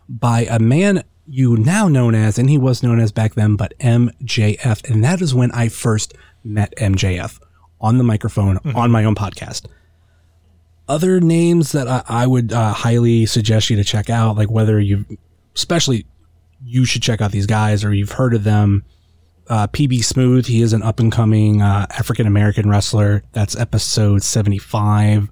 [0.09, 3.76] by a man you now known as, and he was known as back then, but
[3.80, 4.88] MJF.
[4.88, 7.40] And that is when I first met MJF
[7.81, 9.66] on the microphone on my own podcast.
[10.89, 14.79] Other names that I, I would uh, highly suggest you to check out, like whether
[14.79, 15.05] you,
[15.55, 16.07] especially
[16.64, 18.85] you should check out these guys or you've heard of them.
[19.49, 23.22] Uh, PB Smooth, he is an up and coming uh, African American wrestler.
[23.33, 25.29] That's episode 75.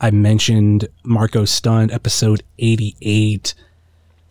[0.00, 3.54] I mentioned Marco Stunt, episode 88.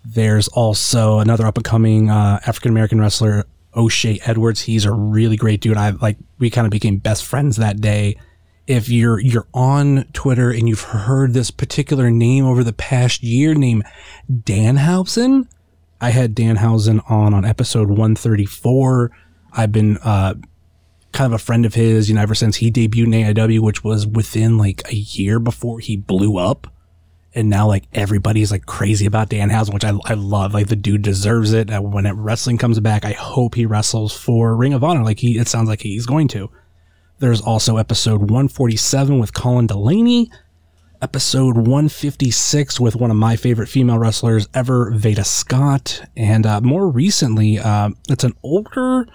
[0.05, 3.45] There's also another up and coming uh, African American wrestler,
[3.75, 4.61] O'Shea Edwards.
[4.61, 5.77] He's a really great dude.
[5.77, 8.17] I like we kind of became best friends that day.
[8.65, 13.53] If you're you're on Twitter and you've heard this particular name over the past year,
[13.53, 13.83] name
[14.31, 15.47] Danhausen.
[15.99, 19.11] I had Dan Danhausen on on episode 134.
[19.53, 20.35] I've been uh,
[21.11, 23.83] kind of a friend of his, you know, ever since he debuted in AIW, which
[23.83, 26.72] was within like a year before he blew up
[27.35, 30.53] and now like everybody's like crazy about Dan Danhausen, which I, I love.
[30.53, 31.71] Like the dude deserves it.
[31.71, 35.03] Uh, when it, wrestling comes back, I hope he wrestles for Ring of Honor.
[35.03, 36.49] Like he, it sounds like he's going to.
[37.19, 40.29] There's also episode 147 with Colin Delaney,
[41.01, 46.89] episode 156 with one of my favorite female wrestlers ever, Veda Scott, and uh, more
[46.89, 49.07] recently, uh, it's an older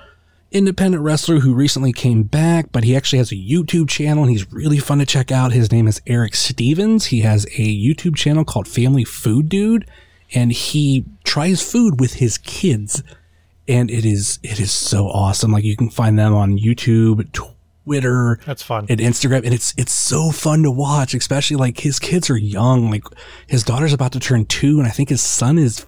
[0.50, 4.50] independent wrestler who recently came back, but he actually has a YouTube channel and he's
[4.52, 5.52] really fun to check out.
[5.52, 7.06] His name is Eric Stevens.
[7.06, 9.88] He has a YouTube channel called Family Food Dude
[10.34, 13.02] and he tries food with his kids.
[13.66, 15.52] And it is it is so awesome.
[15.52, 17.30] Like you can find them on YouTube,
[17.84, 18.86] Twitter, That's fun.
[18.88, 21.12] and Instagram, and it's it's so fun to watch.
[21.12, 22.90] Especially like his kids are young.
[22.90, 23.04] Like
[23.46, 25.80] his daughter's about to turn two, and I think his son is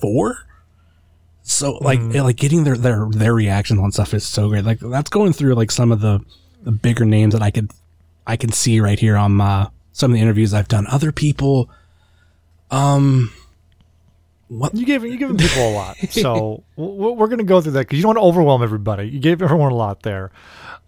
[0.00, 0.38] four.
[1.48, 2.24] So like Mm.
[2.24, 4.64] like getting their their their reactions on stuff is so great.
[4.64, 6.20] Like that's going through like some of the
[6.64, 7.70] the bigger names that I could
[8.26, 10.86] I can see right here on uh, some of the interviews I've done.
[10.88, 11.70] Other people,
[12.72, 13.30] um,
[14.48, 17.80] what You gave you giving people a lot, so we're going to go through that
[17.80, 19.08] because you don't want to overwhelm everybody.
[19.08, 20.30] You gave everyone a lot there,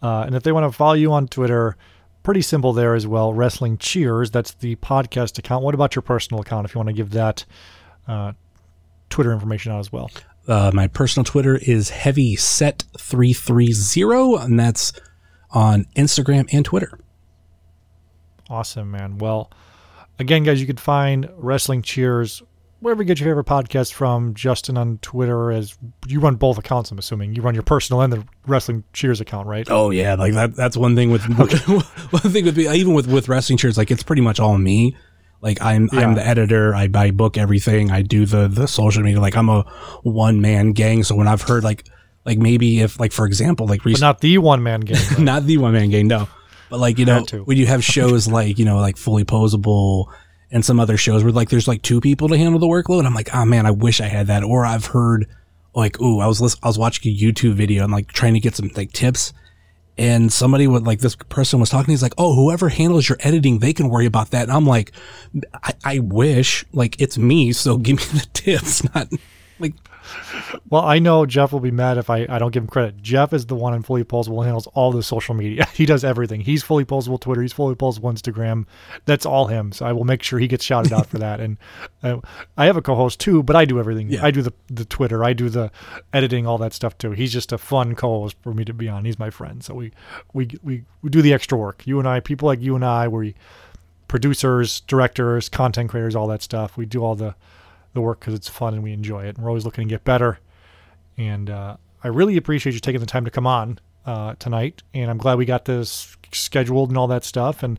[0.03, 1.77] uh, and if they want to follow you on Twitter,
[2.25, 3.33] pretty simple there as well.
[3.33, 5.63] Wrestling Cheers, that's the podcast account.
[5.65, 6.67] What about your personal account?
[6.67, 7.45] If you want to give that
[8.09, 8.33] uh,
[9.11, 10.11] Twitter information out as well.
[10.49, 14.92] Uh, my personal Twitter is heavy set three three zero, and that's
[15.51, 16.99] on Instagram and Twitter.
[18.51, 19.18] Awesome, man.
[19.18, 19.51] Well,
[20.18, 22.42] again, guys, you can find Wrestling Cheers
[22.80, 24.34] wherever you get your favorite podcast from.
[24.34, 25.76] Justin on Twitter, as
[26.07, 26.90] you run both accounts.
[26.90, 29.66] I'm assuming you run your personal and the Wrestling Cheers account, right?
[29.70, 30.55] Oh yeah, like that.
[30.55, 32.68] That's one thing with one thing with me.
[32.68, 34.96] Even with with wrestling Cheers, like it's pretty much all me.
[35.41, 36.01] Like I'm Yeah.
[36.01, 36.74] I'm the editor.
[36.74, 37.91] I buy book everything.
[37.91, 39.20] I do the the social media.
[39.20, 39.62] Like I'm a
[40.03, 41.05] one man gang.
[41.05, 41.84] So when I've heard like
[42.24, 45.18] like maybe if like for example like recently not the one man right?
[45.18, 46.28] not the one man gang, no.
[46.70, 50.07] But like you know, when you have shows like you know like fully posable
[50.51, 53.14] and some other shows where like there's like two people to handle the workload, I'm
[53.14, 54.43] like, oh man, I wish I had that.
[54.43, 55.26] Or I've heard
[55.74, 58.57] like, ooh, I was I was watching a YouTube video and like trying to get
[58.57, 59.32] some like tips,
[59.99, 61.90] and somebody would like this person was talking.
[61.90, 64.44] He's like, oh, whoever handles your editing, they can worry about that.
[64.44, 64.92] And I'm like,
[65.62, 69.09] I, I wish like it's me, so give me the tips, not
[69.59, 69.74] like
[70.71, 73.03] Well, I know Jeff will be mad if I, I don't give him credit.
[73.03, 75.67] Jeff is the one in Fully Posable handles all the social media.
[75.79, 76.41] He does everything.
[76.41, 77.41] He's Fully Posable Twitter.
[77.41, 78.67] He's Fully Posable Instagram.
[79.05, 79.71] That's all him.
[79.71, 81.41] So I will make sure he gets shouted out for that.
[81.41, 81.57] And
[82.03, 82.19] uh,
[82.57, 84.09] I have a co-host too, but I do everything.
[84.09, 84.25] Yeah.
[84.25, 85.23] I do the the Twitter.
[85.23, 85.71] I do the
[86.13, 87.13] editing, all that stuff too.
[87.13, 89.05] He's just a fun co-host for me to be on.
[89.05, 89.63] He's my friend.
[89.63, 89.93] So we
[90.33, 91.87] we we, we do the extra work.
[91.87, 93.35] You and I, people like you and I, we
[94.09, 96.77] producers, directors, content creators, all that stuff.
[96.77, 97.35] We do all the
[97.95, 99.36] the work because it's fun and we enjoy it.
[99.36, 100.39] And we're always looking to get better.
[101.16, 104.82] And uh, I really appreciate you taking the time to come on uh, tonight.
[104.95, 107.62] And I'm glad we got this scheduled and all that stuff.
[107.62, 107.78] And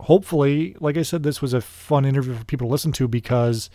[0.00, 3.70] hopefully, like I said, this was a fun interview for people to listen to because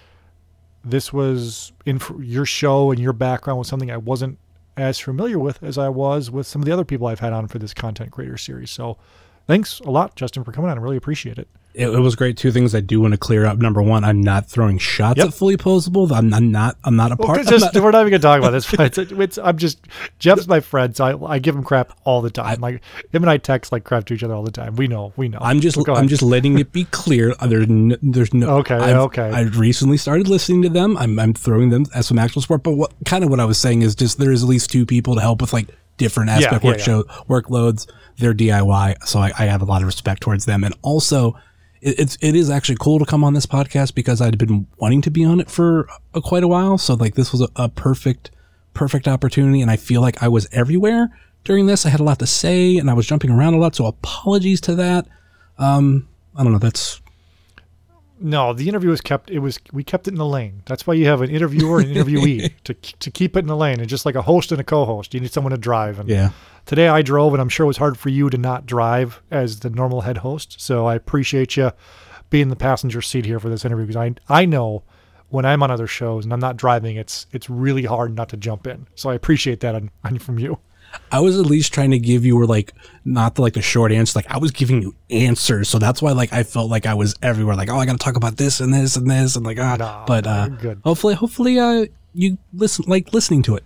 [0.83, 4.39] this was in your show and your background was something I wasn't
[4.77, 7.47] as familiar with as I was with some of the other people I've had on
[7.47, 8.71] for this content creator series.
[8.71, 8.97] So
[9.45, 10.77] thanks a lot, Justin, for coming on.
[10.77, 11.49] I really appreciate it.
[11.79, 12.35] It, it was great.
[12.35, 13.57] Two things I do want to clear up.
[13.57, 15.27] Number one, I'm not throwing shots Yep.
[15.27, 16.11] at fully posable.
[16.11, 16.77] I'm, I'm not.
[16.83, 17.47] I'm not a part.
[17.47, 18.73] just, not- we're not even gonna talk about this.
[18.73, 19.79] It's, it's, I'm just
[20.19, 22.59] Jeff's my friend, so I, I give him crap all the time.
[22.59, 24.75] like him and I text like crap to each other all the time.
[24.75, 25.39] We know, we know.
[25.41, 25.77] I'm just.
[25.89, 27.33] I'm just letting it be clear.
[27.39, 27.95] Uh, There's no.
[28.01, 29.29] There's no Okay, I've, okay.
[29.29, 30.97] I recently started listening to them.
[30.97, 31.17] I'm.
[31.17, 32.63] I'm throwing them as some actual support.
[32.63, 34.85] But what kind of what I was saying is just there is at least two
[34.85, 36.83] people to help with like different aspect yeah, work yeah.
[36.83, 37.89] show workloads.
[38.17, 40.63] They're DIY, so I, I have a lot of respect towards them.
[40.65, 41.37] And also,
[41.81, 45.01] it, it's it is actually cool to come on this podcast because I'd been wanting
[45.01, 46.77] to be on it for a, quite a while.
[46.77, 48.31] So like this was a, a perfect
[48.73, 51.09] perfect opportunity, and I feel like I was everywhere
[51.43, 51.85] during this.
[51.85, 53.75] I had a lot to say, and I was jumping around a lot.
[53.75, 55.07] So apologies to that.
[55.57, 56.59] Um, I don't know.
[56.59, 57.01] That's
[58.19, 58.53] no.
[58.53, 59.29] The interview was kept.
[59.29, 60.63] It was we kept it in the lane.
[60.65, 63.55] That's why you have an interviewer and an interviewee to to keep it in the
[63.55, 63.79] lane.
[63.79, 65.99] And just like a host and a co-host, you need someone to drive.
[65.99, 66.31] And yeah.
[66.65, 69.61] Today I drove, and I'm sure it was hard for you to not drive as
[69.61, 70.61] the normal head host.
[70.61, 71.71] So I appreciate you
[72.29, 74.83] being in the passenger seat here for this interview because I I know
[75.29, 78.37] when I'm on other shows and I'm not driving, it's it's really hard not to
[78.37, 78.87] jump in.
[78.95, 80.59] So I appreciate that on, on from you.
[81.11, 82.73] I was at least trying to give you were like
[83.05, 84.17] not the, like the short answer.
[84.17, 87.15] Like I was giving you answers, so that's why like I felt like I was
[87.21, 87.55] everywhere.
[87.55, 89.75] Like oh, I got to talk about this and this and this and like ah.
[89.77, 90.81] No, but uh, good.
[90.83, 93.63] hopefully, hopefully, uh, you listen like listening to it.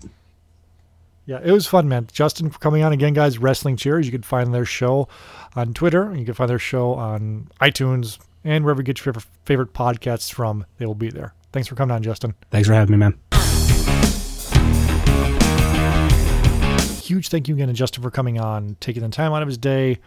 [1.26, 2.08] Yeah, it was fun, man.
[2.12, 3.38] Justin coming on again, guys.
[3.38, 4.06] Wrestling Cheers.
[4.06, 5.08] You can find their show
[5.56, 6.14] on Twitter.
[6.16, 10.32] You can find their show on iTunes and wherever you get your favorite, favorite podcasts
[10.32, 10.66] from.
[10.78, 11.34] They will be there.
[11.54, 12.36] Thanks for coming on, Justin.
[12.52, 13.18] Thanks for having me, man.
[17.14, 19.58] Huge thank you again to Justin for coming on, taking the time out of his
[19.58, 20.00] day,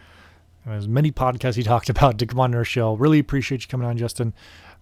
[0.65, 2.95] as many podcasts he talked about to come on our show.
[2.95, 4.33] Really appreciate you coming on, Justin.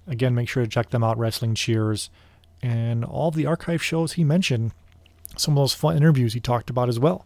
[0.08, 2.10] Again, make sure to check them out, Wrestling Cheers,
[2.64, 4.72] and all the archive shows he mentioned.
[5.38, 7.26] Some of those fun interviews he talked about as well.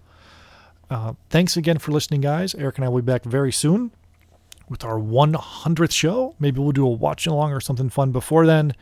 [0.90, 2.54] Uh, thanks again for listening, guys.
[2.56, 3.92] Eric and I will be back very soon
[4.68, 6.36] with our 100th show.
[6.40, 8.74] Maybe we'll do a watch along or something fun before then.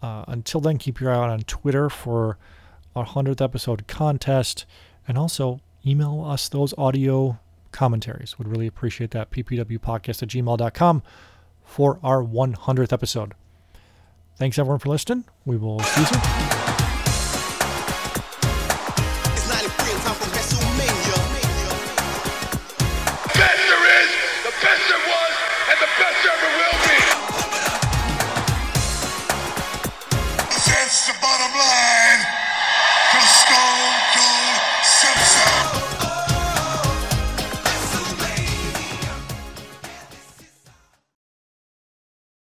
[0.00, 2.38] Uh, until then, keep your eye out on Twitter for
[2.96, 4.64] our 100th episode contest.
[5.10, 7.40] And also email us those audio
[7.72, 8.38] commentaries.
[8.38, 9.32] Would really appreciate that.
[9.32, 11.02] ppwpodcast at gmail.com
[11.64, 13.34] for our 100th episode.
[14.36, 15.24] Thanks everyone for listening.
[15.44, 16.59] We will see you soon.